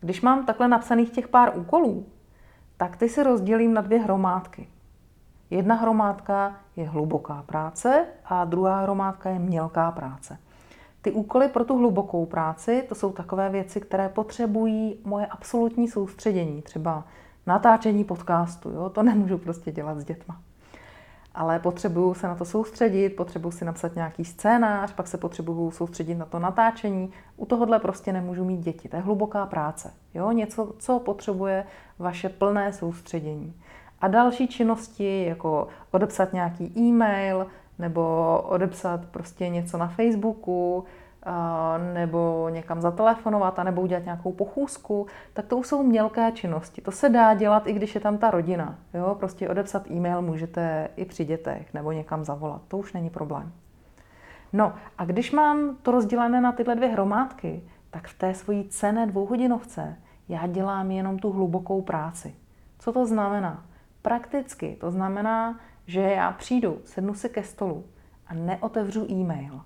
Když 0.00 0.20
mám 0.20 0.46
takhle 0.46 0.68
napsaných 0.68 1.10
těch 1.10 1.28
pár 1.28 1.52
úkolů, 1.58 2.06
tak 2.82 2.96
ty 2.96 3.08
si 3.08 3.22
rozdělím 3.22 3.74
na 3.74 3.80
dvě 3.80 3.98
hromádky. 3.98 4.68
Jedna 5.50 5.74
hromádka 5.74 6.56
je 6.76 6.88
hluboká 6.88 7.42
práce 7.46 8.06
a 8.24 8.44
druhá 8.44 8.80
hromádka 8.80 9.30
je 9.30 9.38
mělká 9.38 9.90
práce. 9.90 10.38
Ty 11.02 11.12
úkoly 11.12 11.48
pro 11.48 11.64
tu 11.64 11.78
hlubokou 11.78 12.26
práci, 12.26 12.84
to 12.88 12.94
jsou 12.94 13.12
takové 13.12 13.50
věci, 13.50 13.80
které 13.80 14.08
potřebují 14.08 14.98
moje 15.04 15.26
absolutní 15.26 15.88
soustředění, 15.88 16.62
třeba 16.62 17.04
natáčení 17.46 18.04
podcastu, 18.04 18.70
jo? 18.70 18.90
to 18.90 19.02
nemůžu 19.02 19.38
prostě 19.38 19.72
dělat 19.72 19.98
s 19.98 20.04
dětma. 20.04 20.40
Ale 21.34 21.58
potřebuju 21.58 22.14
se 22.14 22.26
na 22.26 22.34
to 22.34 22.44
soustředit, 22.44 23.10
potřebuju 23.10 23.52
si 23.52 23.64
napsat 23.64 23.94
nějaký 23.94 24.24
scénář, 24.24 24.92
pak 24.92 25.08
se 25.08 25.18
potřebuju 25.18 25.70
soustředit 25.70 26.14
na 26.14 26.24
to 26.24 26.38
natáčení. 26.38 27.12
U 27.36 27.46
tohohle 27.46 27.78
prostě 27.78 28.12
nemůžu 28.12 28.44
mít 28.44 28.60
děti. 28.60 28.88
To 28.88 28.96
je 28.96 29.02
hluboká 29.02 29.46
práce. 29.46 29.92
Jo? 30.14 30.32
Něco, 30.32 30.74
co 30.78 30.98
potřebuje 30.98 31.66
vaše 31.98 32.28
plné 32.28 32.72
soustředění. 32.72 33.54
A 34.00 34.08
další 34.08 34.48
činnosti, 34.48 35.24
jako 35.24 35.68
odepsat 35.90 36.32
nějaký 36.32 36.72
e-mail, 36.78 37.46
nebo 37.78 38.38
odepsat 38.48 39.06
prostě 39.06 39.48
něco 39.48 39.78
na 39.78 39.88
Facebooku, 39.88 40.84
nebo 41.94 42.48
někam 42.48 42.80
zatelefonovat, 42.80 43.58
a 43.58 43.62
nebo 43.62 43.82
udělat 43.82 44.04
nějakou 44.04 44.32
pochůzku, 44.32 45.06
tak 45.32 45.46
to 45.46 45.56
už 45.56 45.66
jsou 45.66 45.82
mělké 45.82 46.32
činnosti. 46.32 46.82
To 46.82 46.90
se 46.90 47.08
dá 47.08 47.34
dělat, 47.34 47.66
i 47.66 47.72
když 47.72 47.94
je 47.94 48.00
tam 48.00 48.18
ta 48.18 48.30
rodina. 48.30 48.78
Jo? 48.94 49.16
Prostě 49.18 49.48
odepsat 49.48 49.90
e-mail 49.90 50.22
můžete 50.22 50.88
i 50.96 51.04
při 51.04 51.24
dětech, 51.24 51.74
nebo 51.74 51.92
někam 51.92 52.24
zavolat. 52.24 52.62
To 52.68 52.78
už 52.78 52.92
není 52.92 53.10
problém. 53.10 53.52
No 54.52 54.72
a 54.98 55.04
když 55.04 55.32
mám 55.32 55.76
to 55.82 55.90
rozdělené 55.90 56.40
na 56.40 56.52
tyhle 56.52 56.74
dvě 56.74 56.88
hromádky, 56.88 57.62
tak 57.90 58.08
v 58.08 58.18
té 58.18 58.34
svojí 58.34 58.68
cené 58.68 59.06
dvouhodinovce 59.06 59.96
já 60.28 60.46
dělám 60.46 60.90
jenom 60.90 61.18
tu 61.18 61.32
hlubokou 61.32 61.82
práci. 61.82 62.34
Co 62.78 62.92
to 62.92 63.06
znamená? 63.06 63.64
Prakticky 64.02 64.76
to 64.80 64.90
znamená, 64.90 65.60
že 65.86 66.00
já 66.00 66.32
přijdu, 66.32 66.78
sednu 66.84 67.14
si 67.14 67.28
ke 67.28 67.42
stolu 67.42 67.84
a 68.26 68.34
neotevřu 68.34 69.10
e-mail. 69.10 69.60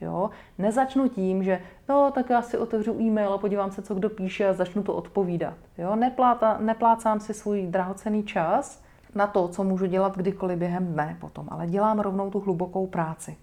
Jo? 0.00 0.30
Nezačnu 0.58 1.08
tím, 1.08 1.44
že 1.44 1.60
no, 1.88 2.10
tak 2.14 2.30
já 2.30 2.42
si 2.42 2.58
otevřu 2.58 3.00
e-mail 3.00 3.32
a 3.32 3.38
podívám 3.38 3.70
se, 3.70 3.82
co 3.82 3.94
kdo 3.94 4.10
píše 4.10 4.48
a 4.48 4.52
začnu 4.52 4.82
to 4.82 4.94
odpovídat. 4.94 5.54
Jo? 5.78 5.96
Nepláta, 5.96 6.58
neplácám 6.60 7.20
si 7.20 7.34
svůj 7.34 7.66
drahocený 7.66 8.24
čas 8.24 8.82
na 9.14 9.26
to, 9.26 9.48
co 9.48 9.64
můžu 9.64 9.86
dělat 9.86 10.16
kdykoliv 10.16 10.58
během 10.58 10.86
dne 10.86 11.16
potom, 11.20 11.46
ale 11.50 11.66
dělám 11.66 12.00
rovnou 12.00 12.30
tu 12.30 12.40
hlubokou 12.40 12.86
práci. 12.86 13.36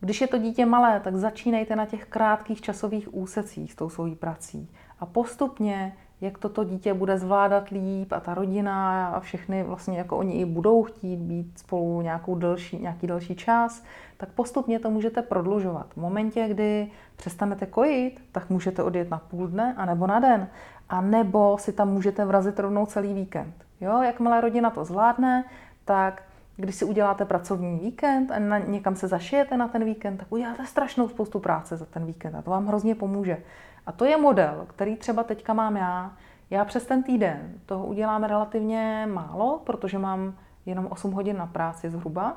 Když 0.00 0.20
je 0.20 0.26
to 0.26 0.38
dítě 0.38 0.66
malé, 0.66 1.00
tak 1.00 1.16
začínejte 1.16 1.76
na 1.76 1.86
těch 1.86 2.04
krátkých 2.04 2.60
časových 2.60 3.14
úsecích 3.14 3.72
s 3.72 3.76
tou 3.76 3.88
svojí 3.88 4.14
prací 4.14 4.70
a 5.00 5.06
postupně 5.06 5.96
jak 6.20 6.38
toto 6.38 6.64
dítě 6.64 6.94
bude 6.94 7.18
zvládat 7.18 7.68
líp 7.68 8.12
a 8.12 8.20
ta 8.20 8.34
rodina 8.34 9.08
a 9.08 9.20
všechny 9.20 9.62
vlastně 9.62 9.98
jako 9.98 10.16
oni 10.16 10.34
i 10.34 10.44
budou 10.44 10.82
chtít 10.82 11.16
být 11.16 11.58
spolu 11.58 12.00
nějakou 12.00 12.34
delší, 12.34 12.78
nějaký 12.78 13.06
delší 13.06 13.36
čas, 13.36 13.82
tak 14.16 14.28
postupně 14.28 14.78
to 14.78 14.90
můžete 14.90 15.22
prodlužovat. 15.22 15.86
V 15.92 15.96
momentě, 15.96 16.48
kdy 16.48 16.90
přestanete 17.16 17.66
kojit, 17.66 18.20
tak 18.32 18.50
můžete 18.50 18.82
odjet 18.82 19.10
na 19.10 19.18
půl 19.18 19.46
dne 19.46 19.74
a 19.76 19.84
nebo 19.84 20.06
na 20.06 20.20
den. 20.20 20.48
A 20.88 21.00
nebo 21.00 21.58
si 21.58 21.72
tam 21.72 21.88
můžete 21.88 22.24
vrazit 22.24 22.58
rovnou 22.58 22.86
celý 22.86 23.14
víkend. 23.14 23.54
Jo, 23.80 24.02
jakmile 24.02 24.40
rodina 24.40 24.70
to 24.70 24.84
zvládne, 24.84 25.44
tak 25.84 26.22
když 26.56 26.74
si 26.74 26.84
uděláte 26.84 27.24
pracovní 27.24 27.78
víkend 27.78 28.30
a 28.30 28.38
na, 28.38 28.58
někam 28.58 28.96
se 28.96 29.08
zašijete 29.08 29.56
na 29.56 29.68
ten 29.68 29.84
víkend, 29.84 30.16
tak 30.16 30.32
uděláte 30.32 30.66
strašnou 30.66 31.08
spoustu 31.08 31.38
práce 31.38 31.76
za 31.76 31.84
ten 31.84 32.06
víkend 32.06 32.34
a 32.34 32.42
to 32.42 32.50
vám 32.50 32.66
hrozně 32.66 32.94
pomůže. 32.94 33.38
A 33.86 33.92
to 33.92 34.04
je 34.04 34.16
model, 34.16 34.66
který 34.68 34.96
třeba 34.96 35.22
teďka 35.22 35.52
mám 35.52 35.76
já. 35.76 36.12
Já 36.50 36.64
přes 36.64 36.86
ten 36.86 37.02
týden 37.02 37.54
toho 37.66 37.86
udělám 37.86 38.24
relativně 38.24 39.08
málo, 39.12 39.60
protože 39.64 39.98
mám 39.98 40.34
jenom 40.66 40.86
8 40.90 41.12
hodin 41.12 41.36
na 41.36 41.46
práci 41.46 41.90
zhruba, 41.90 42.36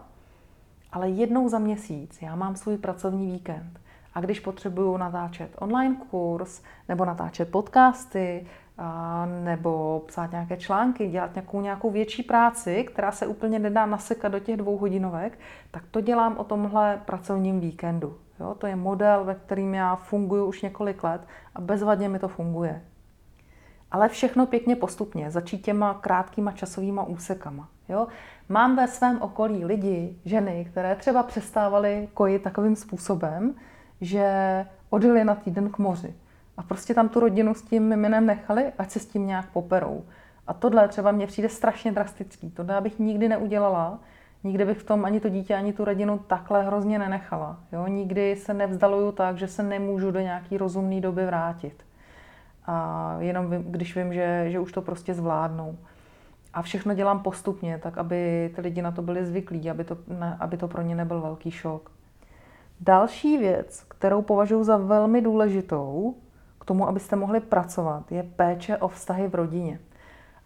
ale 0.91 1.09
jednou 1.09 1.49
za 1.49 1.59
měsíc 1.59 2.21
já 2.21 2.35
mám 2.35 2.55
svůj 2.55 2.77
pracovní 2.77 3.31
víkend. 3.31 3.79
A 4.13 4.21
když 4.21 4.39
potřebuju 4.39 4.97
natáčet 4.97 5.55
online 5.59 5.95
kurz, 6.09 6.61
nebo 6.87 7.05
natáčet 7.05 7.51
podcasty, 7.51 8.47
nebo 9.43 10.01
psát 10.07 10.31
nějaké 10.31 10.57
články, 10.57 11.07
dělat 11.07 11.35
nějakou, 11.35 11.61
nějakou 11.61 11.91
větší 11.91 12.23
práci, 12.23 12.83
která 12.83 13.11
se 13.11 13.27
úplně 13.27 13.59
nedá 13.59 13.85
nasekat 13.85 14.31
do 14.31 14.39
těch 14.39 14.57
dvou 14.57 14.77
hodinovek, 14.77 15.39
tak 15.71 15.83
to 15.91 16.01
dělám 16.01 16.37
o 16.37 16.43
tomhle 16.43 17.01
pracovním 17.05 17.59
víkendu. 17.59 18.17
Jo, 18.39 18.55
to 18.57 18.67
je 18.67 18.75
model, 18.75 19.23
ve 19.23 19.35
kterým 19.35 19.73
já 19.73 19.95
funguji 19.95 20.43
už 20.43 20.61
několik 20.61 21.03
let 21.03 21.21
a 21.55 21.61
bezvadně 21.61 22.09
mi 22.09 22.19
to 22.19 22.27
funguje. 22.27 22.81
Ale 23.91 24.09
všechno 24.09 24.45
pěkně 24.45 24.75
postupně, 24.75 25.31
začít 25.31 25.65
těma 25.65 25.93
krátkýma 25.93 26.51
časovýma 26.51 27.03
úsekama. 27.03 27.67
Jo? 27.89 28.07
Mám 28.49 28.75
ve 28.75 28.87
svém 28.87 29.21
okolí 29.21 29.65
lidi, 29.65 30.15
ženy, 30.25 30.67
které 30.71 30.95
třeba 30.95 31.23
přestávaly 31.23 32.09
kojit 32.13 32.43
takovým 32.43 32.75
způsobem, 32.75 33.55
že 34.01 34.65
odjeli 34.89 35.23
na 35.23 35.35
týden 35.35 35.69
k 35.69 35.77
moři. 35.77 36.13
A 36.59 36.63
prostě 36.63 36.93
tam 36.93 37.09
tu 37.09 37.19
rodinu 37.19 37.53
s 37.53 37.61
tím 37.61 37.83
miminem 37.83 38.25
nechali, 38.25 38.65
ať 38.77 38.91
se 38.91 38.99
s 38.99 39.05
tím 39.05 39.27
nějak 39.27 39.49
poperou. 39.49 40.03
A 40.47 40.53
tohle 40.53 40.87
třeba 40.87 41.11
mně 41.11 41.27
přijde 41.27 41.49
strašně 41.49 41.91
drastický. 41.91 42.51
Tohle 42.51 42.81
bych 42.81 42.99
nikdy 42.99 43.29
neudělala, 43.29 43.99
Nikdy 44.43 44.65
bych 44.65 44.77
v 44.77 44.83
tom 44.83 45.05
ani 45.05 45.19
to 45.19 45.29
dítě, 45.29 45.55
ani 45.55 45.73
tu 45.73 45.85
rodinu 45.85 46.17
takhle 46.17 46.63
hrozně 46.63 46.99
nenechala. 46.99 47.59
Jo? 47.71 47.87
Nikdy 47.87 48.35
se 48.35 48.53
nevzdaluju 48.53 49.11
tak, 49.11 49.37
že 49.37 49.47
se 49.47 49.63
nemůžu 49.63 50.11
do 50.11 50.19
nějaký 50.19 50.57
rozumné 50.57 51.01
doby 51.01 51.25
vrátit. 51.25 51.83
A 52.65 53.15
jenom 53.19 53.51
vím, 53.51 53.63
když 53.63 53.95
vím, 53.95 54.13
že, 54.13 54.45
že 54.47 54.59
už 54.59 54.71
to 54.71 54.81
prostě 54.81 55.13
zvládnou. 55.13 55.77
A 56.53 56.61
všechno 56.61 56.93
dělám 56.93 57.19
postupně, 57.19 57.79
tak 57.83 57.97
aby 57.97 58.51
ty 58.55 58.61
lidi 58.61 58.81
na 58.81 58.91
to 58.91 59.01
byli 59.01 59.25
zvyklí, 59.25 59.69
aby 59.69 59.83
to, 59.83 59.97
ne, 60.07 60.37
aby 60.39 60.57
to 60.57 60.67
pro 60.67 60.81
ně 60.81 60.95
nebyl 60.95 61.21
velký 61.21 61.51
šok. 61.51 61.91
Další 62.79 63.37
věc, 63.37 63.85
kterou 63.87 64.21
považuji 64.21 64.63
za 64.63 64.77
velmi 64.77 65.21
důležitou 65.21 66.15
tomu, 66.69 66.87
abyste 66.87 67.15
mohli 67.15 67.39
pracovat, 67.39 68.11
je 68.11 68.23
péče 68.23 68.77
o 68.77 68.87
vztahy 68.87 69.27
v 69.27 69.35
rodině. 69.35 69.79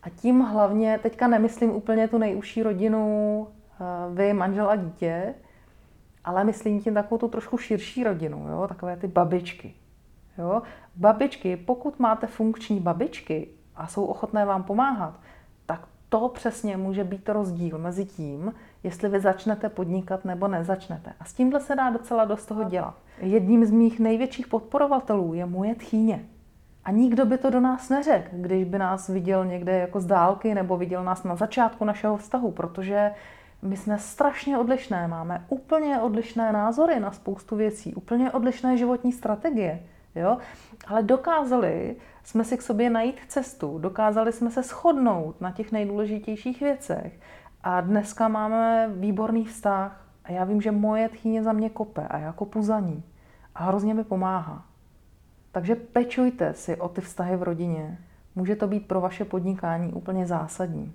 A 0.03 0.09
tím 0.09 0.41
hlavně, 0.41 0.99
teďka 1.03 1.27
nemyslím 1.27 1.71
úplně 1.71 2.07
tu 2.07 2.17
nejužší 2.17 2.63
rodinu, 2.63 3.47
Eh, 3.83 4.13
vy, 4.13 4.33
manžel 4.33 4.69
a 4.69 4.75
dítě, 4.75 5.33
ale 6.23 6.43
myslím 6.43 6.81
tím 6.81 6.93
takovou 6.93 7.19
tu 7.19 7.27
trošku 7.27 7.57
širší 7.57 8.03
rodinu, 8.03 8.47
jo? 8.49 8.67
takové 8.67 8.97
ty 8.97 9.07
babičky. 9.07 9.73
Jo? 10.37 10.61
Babičky, 10.95 11.57
pokud 11.57 11.99
máte 11.99 12.27
funkční 12.27 12.79
babičky 12.79 13.49
a 13.75 13.87
jsou 13.87 14.05
ochotné 14.05 14.45
vám 14.45 14.63
pomáhat, 14.63 15.19
tak 15.65 15.87
to 16.09 16.29
přesně 16.29 16.77
může 16.77 17.03
být 17.03 17.29
rozdíl 17.29 17.77
mezi 17.77 18.05
tím, 18.05 18.53
jestli 18.83 19.09
vy 19.09 19.19
začnete 19.19 19.69
podnikat 19.69 20.25
nebo 20.25 20.47
nezačnete. 20.47 21.13
A 21.19 21.25
s 21.25 21.33
tímhle 21.33 21.59
se 21.59 21.75
dá 21.75 21.89
docela 21.89 22.25
dost 22.25 22.45
toho 22.45 22.63
dělat. 22.63 22.95
Jedním 23.21 23.65
z 23.65 23.71
mých 23.71 23.99
největších 23.99 24.47
podporovatelů 24.47 25.33
je 25.33 25.45
moje 25.45 25.75
tchýně. 25.75 26.25
A 26.85 26.91
nikdo 26.91 27.25
by 27.25 27.37
to 27.37 27.49
do 27.49 27.59
nás 27.59 27.89
neřekl, 27.89 28.29
když 28.31 28.63
by 28.63 28.77
nás 28.77 29.09
viděl 29.09 29.45
někde 29.45 29.77
jako 29.77 29.99
z 29.99 30.05
dálky 30.05 30.53
nebo 30.53 30.77
viděl 30.77 31.03
nás 31.03 31.23
na 31.23 31.35
začátku 31.35 31.85
našeho 31.85 32.17
vztahu, 32.17 32.51
protože 32.51 33.11
my 33.61 33.77
jsme 33.77 33.99
strašně 33.99 34.57
odlišné, 34.57 35.07
máme 35.07 35.45
úplně 35.49 35.99
odlišné 35.99 36.51
názory 36.51 36.99
na 36.99 37.11
spoustu 37.11 37.55
věcí, 37.55 37.95
úplně 37.95 38.31
odlišné 38.31 38.77
životní 38.77 39.11
strategie. 39.11 39.79
Jo? 40.15 40.37
Ale 40.87 41.03
dokázali 41.03 41.95
jsme 42.23 42.43
si 42.43 42.57
k 42.57 42.61
sobě 42.61 42.89
najít 42.89 43.19
cestu, 43.27 43.79
dokázali 43.79 44.31
jsme 44.31 44.51
se 44.51 44.61
shodnout 44.61 45.41
na 45.41 45.51
těch 45.51 45.71
nejdůležitějších 45.71 46.61
věcech 46.61 47.19
a 47.63 47.81
dneska 47.81 48.27
máme 48.27 48.89
výborný 48.95 49.45
vztah 49.45 50.05
a 50.23 50.31
já 50.31 50.43
vím, 50.43 50.61
že 50.61 50.71
moje 50.71 51.09
tchýně 51.09 51.43
za 51.43 51.53
mě 51.53 51.69
kope 51.69 52.07
a 52.07 52.17
já 52.17 52.31
kopu 52.31 52.61
za 52.61 52.79
ní 52.79 53.03
a 53.55 53.63
hrozně 53.63 53.93
mi 53.93 54.03
pomáhá. 54.03 54.65
Takže 55.51 55.75
pečujte 55.75 56.53
si 56.53 56.75
o 56.75 56.89
ty 56.89 57.01
vztahy 57.01 57.35
v 57.35 57.43
rodině. 57.43 57.97
Může 58.35 58.55
to 58.55 58.67
být 58.67 58.87
pro 58.87 59.01
vaše 59.01 59.25
podnikání 59.25 59.93
úplně 59.93 60.25
zásadní. 60.25 60.93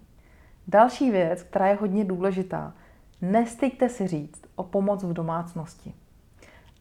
Další 0.68 1.10
věc, 1.10 1.42
která 1.42 1.66
je 1.66 1.74
hodně 1.74 2.04
důležitá, 2.04 2.72
nestyďte 3.22 3.88
si 3.88 4.06
říct 4.06 4.42
o 4.56 4.62
pomoc 4.62 5.04
v 5.04 5.12
domácnosti. 5.12 5.94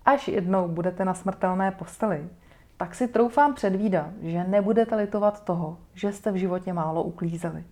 Až 0.06 0.28
jednou 0.28 0.68
budete 0.68 1.06
na 1.06 1.14
smrtelné 1.14 1.72
posteli, 1.72 2.30
tak 2.78 2.96
si 2.96 3.08
troufám 3.08 3.54
předvídat, 3.54 4.10
že 4.22 4.44
nebudete 4.44 4.96
litovat 4.96 5.44
toho, 5.44 5.78
že 5.94 6.14
jste 6.14 6.32
v 6.32 6.36
životě 6.36 6.74
málo 6.74 7.04
uklízeli. 7.04 7.64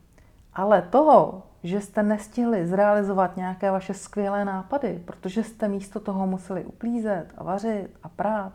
Ale 0.54 0.82
toho, 0.82 1.44
že 1.66 1.82
jste 1.82 2.04
nestihli 2.04 2.68
zrealizovat 2.68 3.38
nějaké 3.38 3.72
vaše 3.72 3.94
skvělé 3.94 4.46
nápady, 4.46 5.02
protože 5.06 5.44
jste 5.44 5.68
místo 5.68 6.00
toho 6.00 6.28
museli 6.28 6.66
uklízet 6.66 7.26
a 7.38 7.44
vařit 7.44 7.88
a 8.04 8.10
prát, 8.10 8.54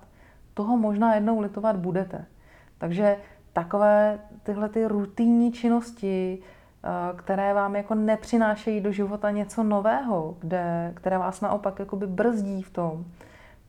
toho 0.55 0.77
možná 0.77 1.14
jednou 1.14 1.40
litovat 1.40 1.77
budete. 1.77 2.25
Takže 2.79 3.16
takové 3.53 4.18
tyhle 4.42 4.68
ty 4.68 4.87
rutinní 4.87 5.53
činnosti, 5.53 6.38
které 7.16 7.55
vám 7.55 7.77
jako 7.77 7.94
nepřinášejí 7.94 8.81
do 8.81 8.92
života 8.92 9.31
něco 9.31 9.62
nového, 9.62 10.37
kde, 10.40 10.92
které 10.94 11.18
vás 11.18 11.40
naopak 11.40 11.79
jakoby 11.79 12.07
brzdí 12.07 12.62
v 12.62 12.70
tom, 12.70 13.05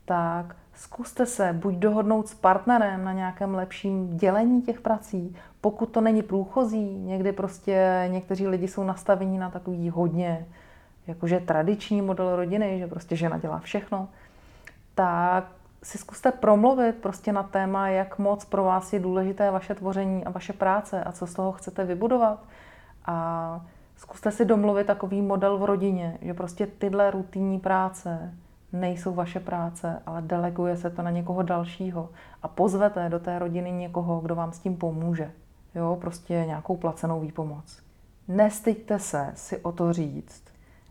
tak 0.04 0.56
zkuste 0.74 1.26
se 1.26 1.52
buď 1.52 1.74
dohodnout 1.74 2.28
s 2.28 2.34
partnerem 2.34 3.04
na 3.04 3.12
nějakém 3.12 3.54
lepším 3.54 4.16
dělení 4.16 4.62
těch 4.62 4.80
prací, 4.80 5.36
pokud 5.62 5.86
to 5.86 6.00
není 6.00 6.22
průchozí, 6.22 6.98
někdy 6.98 7.32
prostě 7.32 8.04
někteří 8.08 8.46
lidi 8.46 8.68
jsou 8.68 8.84
nastavení 8.84 9.38
na 9.38 9.50
takový 9.50 9.90
hodně 9.90 10.46
jakože 11.06 11.40
tradiční 11.40 12.02
model 12.02 12.36
rodiny, 12.36 12.78
že 12.78 12.86
prostě 12.86 13.16
žena 13.16 13.38
dělá 13.38 13.58
všechno, 13.58 14.08
tak 14.94 15.44
si 15.82 15.98
zkuste 15.98 16.32
promluvit 16.32 16.96
prostě 16.96 17.32
na 17.32 17.42
téma, 17.42 17.88
jak 17.88 18.18
moc 18.18 18.44
pro 18.44 18.64
vás 18.64 18.92
je 18.92 19.00
důležité 19.00 19.50
vaše 19.50 19.74
tvoření 19.74 20.24
a 20.24 20.30
vaše 20.30 20.52
práce 20.52 21.04
a 21.04 21.12
co 21.12 21.26
z 21.26 21.34
toho 21.34 21.52
chcete 21.52 21.84
vybudovat. 21.84 22.38
A 23.06 23.60
zkuste 23.96 24.30
si 24.30 24.44
domluvit 24.44 24.86
takový 24.86 25.22
model 25.22 25.58
v 25.58 25.64
rodině, 25.64 26.18
že 26.22 26.34
prostě 26.34 26.66
tyhle 26.66 27.10
rutinní 27.10 27.58
práce 27.58 28.34
nejsou 28.72 29.14
vaše 29.14 29.40
práce, 29.40 30.02
ale 30.06 30.22
deleguje 30.22 30.76
se 30.76 30.90
to 30.90 31.02
na 31.02 31.10
někoho 31.10 31.42
dalšího 31.42 32.08
a 32.42 32.48
pozvete 32.48 33.08
do 33.08 33.18
té 33.18 33.38
rodiny 33.38 33.72
někoho, 33.72 34.20
kdo 34.20 34.34
vám 34.34 34.52
s 34.52 34.58
tím 34.58 34.76
pomůže. 34.76 35.30
Jo, 35.74 35.98
prostě 36.00 36.34
nějakou 36.34 36.76
placenou 36.76 37.20
výpomoc. 37.20 37.82
Nestyďte 38.28 38.98
se 38.98 39.32
si 39.34 39.58
o 39.58 39.72
to 39.72 39.92
říct. 39.92 40.42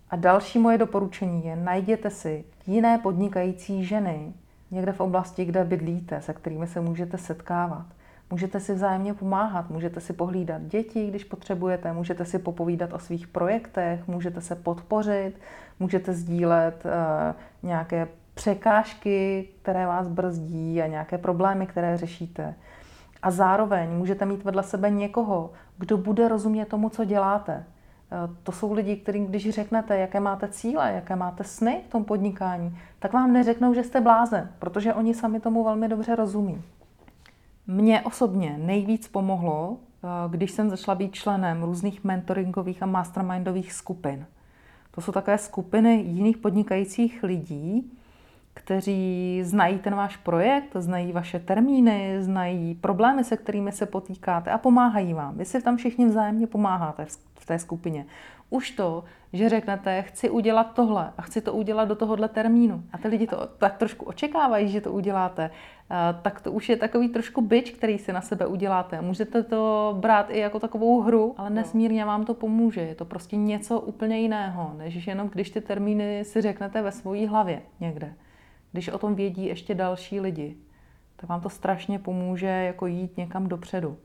A 0.09 0.15
další 0.15 0.59
moje 0.59 0.77
doporučení 0.77 1.45
je, 1.45 1.55
najděte 1.55 2.09
si 2.09 2.43
jiné 2.67 2.97
podnikající 2.97 3.85
ženy 3.85 4.33
někde 4.71 4.91
v 4.91 4.99
oblasti, 4.99 5.45
kde 5.45 5.63
bydlíte, 5.63 6.21
se 6.21 6.33
kterými 6.33 6.67
se 6.67 6.81
můžete 6.81 7.17
setkávat. 7.17 7.85
Můžete 8.31 8.59
si 8.59 8.73
vzájemně 8.73 9.13
pomáhat, 9.13 9.69
můžete 9.69 10.01
si 10.01 10.13
pohlídat 10.13 10.61
děti, 10.61 11.07
když 11.07 11.23
potřebujete, 11.23 11.93
můžete 11.93 12.25
si 12.25 12.39
popovídat 12.39 12.93
o 12.93 12.99
svých 12.99 13.27
projektech, 13.27 14.07
můžete 14.07 14.41
se 14.41 14.55
podpořit, 14.55 15.33
můžete 15.79 16.13
sdílet 16.13 16.83
uh, 16.85 16.91
nějaké 17.63 18.07
překážky, 18.33 19.47
které 19.61 19.85
vás 19.87 20.07
brzdí 20.07 20.81
a 20.81 20.87
nějaké 20.87 21.17
problémy, 21.17 21.67
které 21.67 21.97
řešíte. 21.97 22.55
A 23.21 23.31
zároveň 23.31 23.89
můžete 23.89 24.25
mít 24.25 24.43
vedle 24.43 24.63
sebe 24.63 24.89
někoho, 24.89 25.51
kdo 25.77 25.97
bude 25.97 26.27
rozumět 26.27 26.65
tomu, 26.65 26.89
co 26.89 27.05
děláte. 27.05 27.65
Eh, 28.11 28.29
to 28.43 28.51
jsou 28.51 28.73
lidi, 28.73 28.95
kterým 28.95 29.25
když 29.25 29.49
řeknete, 29.49 29.97
jaké 29.97 30.19
máte 30.19 30.47
cíle, 30.47 30.91
jaké 30.93 31.15
máte 31.15 31.43
sny 31.43 31.81
v 31.87 31.91
tom 31.91 32.05
podnikání, 32.05 32.77
tak 32.99 33.13
vám 33.13 33.33
neřeknou, 33.33 33.73
že 33.73 33.83
jste 33.83 34.01
blázen, 34.01 34.49
protože 34.59 34.93
oni 34.93 35.13
sami 35.13 35.39
tomu 35.39 35.63
velmi 35.63 35.87
dobře 35.87 36.15
rozumí. 36.15 36.61
Mně 37.67 38.01
osobně 38.01 38.57
nejvíc 38.57 39.07
pomohlo, 39.07 39.77
eh, 39.77 40.07
když 40.29 40.51
jsem 40.51 40.69
začala 40.69 40.95
být 40.95 41.13
členem 41.13 41.63
různých 41.63 42.03
mentoringových 42.03 42.83
a 42.83 42.85
mastermindových 42.85 43.73
skupin. 43.73 44.25
To 44.91 45.01
jsou 45.01 45.11
takové 45.11 45.37
skupiny 45.37 45.95
jiných 45.95 46.37
podnikajících 46.37 47.23
lidí, 47.23 47.91
kteří 48.53 49.39
znají 49.43 49.79
ten 49.79 49.95
váš 49.95 50.17
projekt, 50.17 50.69
znají 50.75 51.11
vaše 51.11 51.39
termíny, 51.39 52.15
znají 52.19 52.75
problémy, 52.75 53.23
se 53.23 53.37
kterými 53.37 53.71
se 53.71 53.85
potýkáte 53.85 54.51
a 54.51 54.57
pomáhají 54.57 55.13
vám. 55.13 55.37
Vy 55.37 55.45
si 55.45 55.61
tam 55.61 55.77
všichni 55.77 56.05
vzájemně 56.05 56.47
pomáháte 56.47 57.05
v 57.39 57.45
té 57.45 57.59
skupině. 57.59 58.05
Už 58.49 58.71
to, 58.71 59.03
že 59.33 59.49
řeknete, 59.49 60.01
chci 60.01 60.29
udělat 60.29 60.73
tohle 60.73 61.11
a 61.17 61.21
chci 61.21 61.41
to 61.41 61.53
udělat 61.53 61.87
do 61.87 61.95
tohohle 61.95 62.27
termínu 62.27 62.83
a 62.93 62.97
ty 62.97 63.07
lidi 63.07 63.27
to 63.27 63.47
tak 63.57 63.77
trošku 63.77 64.05
očekávají, 64.05 64.67
že 64.67 64.81
to 64.81 64.91
uděláte, 64.91 65.51
tak 66.21 66.41
to 66.41 66.51
už 66.51 66.69
je 66.69 66.77
takový 66.77 67.09
trošku 67.09 67.41
byč, 67.41 67.71
který 67.71 67.97
si 67.97 68.13
na 68.13 68.21
sebe 68.21 68.45
uděláte. 68.45 69.01
Můžete 69.01 69.43
to 69.43 69.95
brát 69.99 70.29
i 70.29 70.39
jako 70.39 70.59
takovou 70.59 71.01
hru, 71.01 71.35
ale 71.37 71.49
nesmírně 71.49 72.05
vám 72.05 72.25
to 72.25 72.33
pomůže. 72.33 72.81
Je 72.81 72.95
to 72.95 73.05
prostě 73.05 73.35
něco 73.35 73.79
úplně 73.79 74.19
jiného, 74.19 74.73
než 74.77 75.07
jenom 75.07 75.29
když 75.29 75.49
ty 75.49 75.61
termíny 75.61 76.25
si 76.25 76.41
řeknete 76.41 76.81
ve 76.81 76.91
své 76.91 77.27
hlavě 77.27 77.61
někde. 77.79 78.13
Když 78.71 78.89
o 78.89 78.97
tom 78.97 79.15
vědí 79.15 79.45
ještě 79.45 79.75
další 79.75 80.19
lidi, 80.19 80.55
tak 81.15 81.29
vám 81.29 81.41
to 81.41 81.49
strašně 81.49 81.99
pomůže 81.99 82.47
jako 82.47 82.87
jít 82.87 83.17
někam 83.17 83.47
dopředu. 83.47 83.97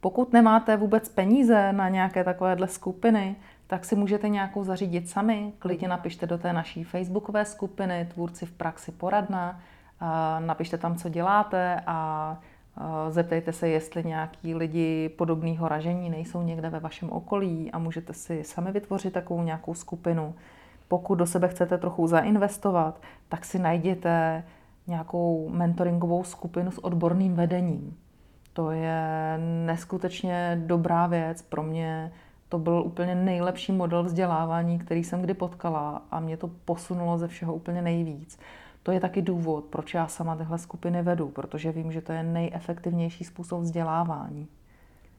Pokud 0.00 0.32
nemáte 0.32 0.76
vůbec 0.76 1.08
peníze 1.08 1.72
na 1.72 1.88
nějaké 1.88 2.24
takovéhle 2.24 2.68
skupiny, 2.68 3.36
tak 3.66 3.84
si 3.84 3.96
můžete 3.96 4.28
nějakou 4.28 4.64
zařídit 4.64 5.08
sami. 5.08 5.52
Klidně 5.58 5.88
napište 5.88 6.26
do 6.26 6.38
té 6.38 6.52
naší 6.52 6.84
facebookové 6.84 7.44
skupiny 7.44 8.08
Tvůrci 8.14 8.46
v 8.46 8.52
praxi 8.52 8.92
poradna, 8.92 9.60
napište 10.38 10.78
tam, 10.78 10.96
co 10.96 11.08
děláte 11.08 11.80
a 11.86 12.40
zeptejte 13.08 13.52
se, 13.52 13.68
jestli 13.68 14.04
nějaký 14.04 14.54
lidi 14.54 15.08
podobného 15.08 15.68
ražení 15.68 16.10
nejsou 16.10 16.42
někde 16.42 16.70
ve 16.70 16.80
vašem 16.80 17.10
okolí 17.10 17.70
a 17.72 17.78
můžete 17.78 18.12
si 18.14 18.44
sami 18.44 18.72
vytvořit 18.72 19.12
takovou 19.12 19.42
nějakou 19.42 19.74
skupinu. 19.74 20.34
Pokud 20.90 21.14
do 21.14 21.26
sebe 21.26 21.48
chcete 21.48 21.78
trochu 21.78 22.06
zainvestovat, 22.06 23.02
tak 23.28 23.44
si 23.44 23.58
najděte 23.58 24.44
nějakou 24.86 25.48
mentoringovou 25.48 26.24
skupinu 26.24 26.70
s 26.70 26.84
odborným 26.84 27.34
vedením. 27.34 27.96
To 28.52 28.70
je 28.70 29.38
neskutečně 29.66 30.62
dobrá 30.66 31.06
věc. 31.06 31.42
Pro 31.42 31.62
mě 31.62 32.12
to 32.48 32.58
byl 32.58 32.82
úplně 32.86 33.14
nejlepší 33.14 33.72
model 33.72 34.04
vzdělávání, 34.04 34.78
který 34.78 35.04
jsem 35.04 35.22
kdy 35.22 35.34
potkala 35.34 36.02
a 36.10 36.20
mě 36.20 36.36
to 36.36 36.50
posunulo 36.64 37.18
ze 37.18 37.28
všeho 37.28 37.54
úplně 37.54 37.82
nejvíc. 37.82 38.38
To 38.82 38.92
je 38.92 39.00
taky 39.00 39.22
důvod, 39.22 39.64
proč 39.64 39.94
já 39.94 40.06
sama 40.06 40.36
tyhle 40.36 40.58
skupiny 40.58 41.02
vedu, 41.02 41.28
protože 41.28 41.72
vím, 41.72 41.92
že 41.92 42.00
to 42.00 42.12
je 42.12 42.22
nejefektivnější 42.22 43.24
způsob 43.24 43.60
vzdělávání. 43.60 44.48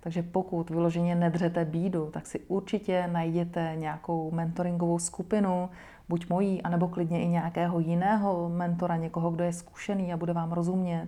Takže 0.04 0.24
pokud 0.24 0.70
vyloženě 0.70 1.16
nedřete 1.16 1.66
bídu, 1.66 2.10
tak 2.12 2.28
si 2.28 2.40
určitě 2.40 3.10
najděte 3.12 3.74
nějakou 3.76 4.32
mentoringovou 4.32 5.00
skupinu, 5.00 5.70
buď 6.10 6.30
mojí, 6.30 6.62
anebo 6.62 6.88
klidně 6.88 7.22
i 7.24 7.28
nějakého 7.28 7.80
jiného 7.80 8.50
mentora, 8.50 8.96
někoho, 8.96 9.32
kdo 9.32 9.44
je 9.44 9.54
zkušený 9.54 10.14
a 10.14 10.18
bude 10.18 10.34
vám 10.34 10.52
rozumět 10.52 11.08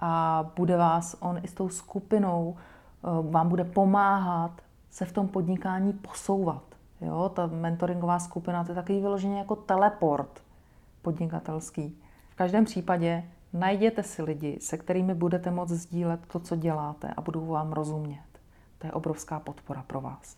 a 0.00 0.44
bude 0.56 0.76
vás 0.76 1.16
on 1.20 1.40
i 1.42 1.48
s 1.48 1.54
tou 1.54 1.68
skupinou, 1.68 2.56
eh, 2.56 3.30
vám 3.30 3.48
bude 3.48 3.64
pomáhat 3.64 4.50
se 4.90 5.04
v 5.04 5.12
tom 5.12 5.28
podnikání 5.28 5.92
posouvat. 5.92 6.62
Jo, 7.00 7.28
ta 7.34 7.46
mentoringová 7.46 8.18
skupina 8.18 8.64
to 8.64 8.70
je 8.70 8.74
takový 8.74 9.00
vyloženě 9.00 9.38
jako 9.38 9.56
teleport 9.56 10.42
podnikatelský. 11.02 11.98
V 12.30 12.34
každém 12.34 12.64
případě 12.64 13.24
najděte 13.54 14.02
si 14.02 14.22
lidi, 14.22 14.58
se 14.60 14.78
kterými 14.78 15.14
budete 15.14 15.50
moct 15.50 15.70
sdílet 15.70 16.26
to, 16.26 16.40
co 16.40 16.56
děláte 16.56 17.08
a 17.16 17.20
budou 17.20 17.46
vám 17.46 17.72
rozumět. 17.72 18.24
To 18.78 18.86
je 18.86 18.92
obrovská 18.92 19.40
podpora 19.40 19.84
pro 19.86 20.00
vás. 20.00 20.36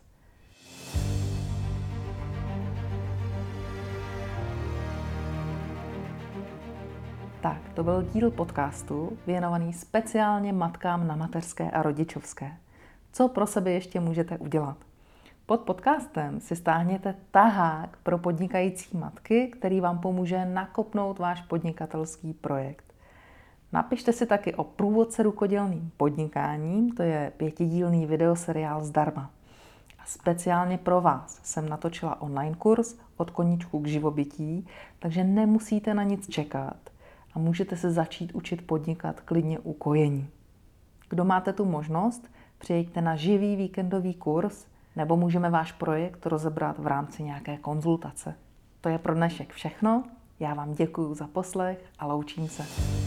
Tak, 7.40 7.61
to 7.74 7.85
byl 7.85 8.02
díl 8.02 8.31
podcastu 8.31 9.18
věnovaný 9.26 9.72
speciálně 9.72 10.52
matkám 10.52 11.07
na 11.07 11.16
mateřské 11.16 11.70
a 11.70 11.83
rodičovské. 11.83 12.52
Co 13.12 13.29
pro 13.29 13.46
sebe 13.46 13.70
ještě 13.70 14.00
můžete 14.00 14.38
udělat? 14.38 14.76
Pod 15.46 15.61
podcastem 15.61 16.40
si 16.40 16.57
stáhněte 16.57 17.14
tahák 17.31 17.98
pro 18.02 18.18
podnikající 18.18 18.96
matky, 18.96 19.48
který 19.48 19.81
vám 19.81 19.98
pomůže 19.98 20.44
nakopnout 20.44 21.18
váš 21.18 21.42
podnikatelský 21.42 22.33
projekt. 22.33 22.86
Napište 23.72 24.12
si 24.12 24.26
taky 24.26 24.55
o 24.55 24.64
průvodce 24.64 25.22
rukodělným 25.22 25.90
podnikáním, 25.96 26.92
to 26.92 27.02
je 27.02 27.33
pětidílný 27.37 28.07
videoseriál 28.07 28.85
zdarma. 28.85 29.31
A 29.98 30.02
speciálně 30.07 30.79
pro 30.79 31.00
vás 31.00 31.40
jsem 31.42 31.68
natočila 31.68 32.22
online 32.22 32.57
kurz 32.57 32.96
od 33.16 33.31
koníčku 33.31 33.81
k 33.81 33.87
živobytí, 33.87 34.66
takže 34.98 35.24
nemusíte 35.24 35.94
na 35.94 36.02
nic 36.02 36.29
čekat 36.29 36.76
a 37.35 37.38
můžete 37.38 37.76
se 37.76 37.90
začít 37.90 38.33
učit 38.35 38.66
podnikat 38.66 39.20
klidně 39.20 39.59
u 39.59 39.72
kojení. 39.72 40.29
Kdo 41.09 41.24
máte 41.24 41.52
tu 41.52 41.64
možnost, 41.64 42.29
přijďte 42.59 43.00
na 43.00 43.16
živý 43.16 43.57
víkendový 43.57 44.14
kurz, 44.14 44.66
nebo 44.96 45.16
můžeme 45.16 45.50
váš 45.50 45.72
projekt 45.72 46.26
rozebrat 46.26 46.79
v 46.79 46.87
rámci 46.87 47.22
nějaké 47.22 47.57
konzultace. 47.57 48.35
To 48.81 48.88
je 48.88 48.98
pro 48.98 49.14
dnešek 49.14 49.52
všechno. 49.52 50.05
Já 50.40 50.55
vám 50.55 50.74
děkuji 50.74 51.14
za 51.14 51.26
poslech 51.26 51.85
a 51.98 52.07
loučím 52.07 52.48
se. 52.48 53.06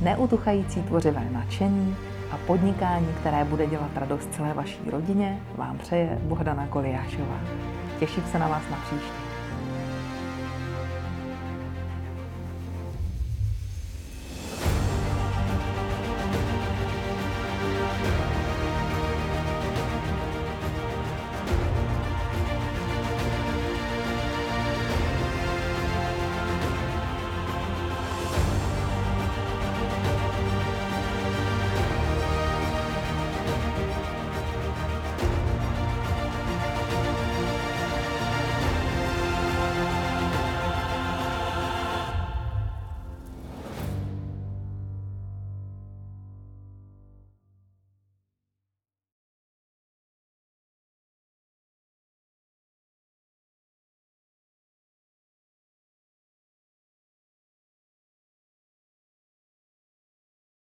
Neutuchající 0.00 0.82
tvořivé 0.82 1.30
nadšení 1.30 1.96
a 2.30 2.36
podnikání, 2.46 3.08
které 3.20 3.44
bude 3.44 3.66
dělat 3.66 3.90
radost 3.94 4.34
celé 4.34 4.54
vaší 4.54 4.90
rodině, 4.90 5.40
vám 5.56 5.78
přeje 5.78 6.18
Bohdana 6.22 6.66
Goliášová. 6.66 7.40
Těším 7.98 8.24
se 8.24 8.38
na 8.38 8.48
vás 8.48 8.62
na 8.70 8.76
příště. 8.76 9.19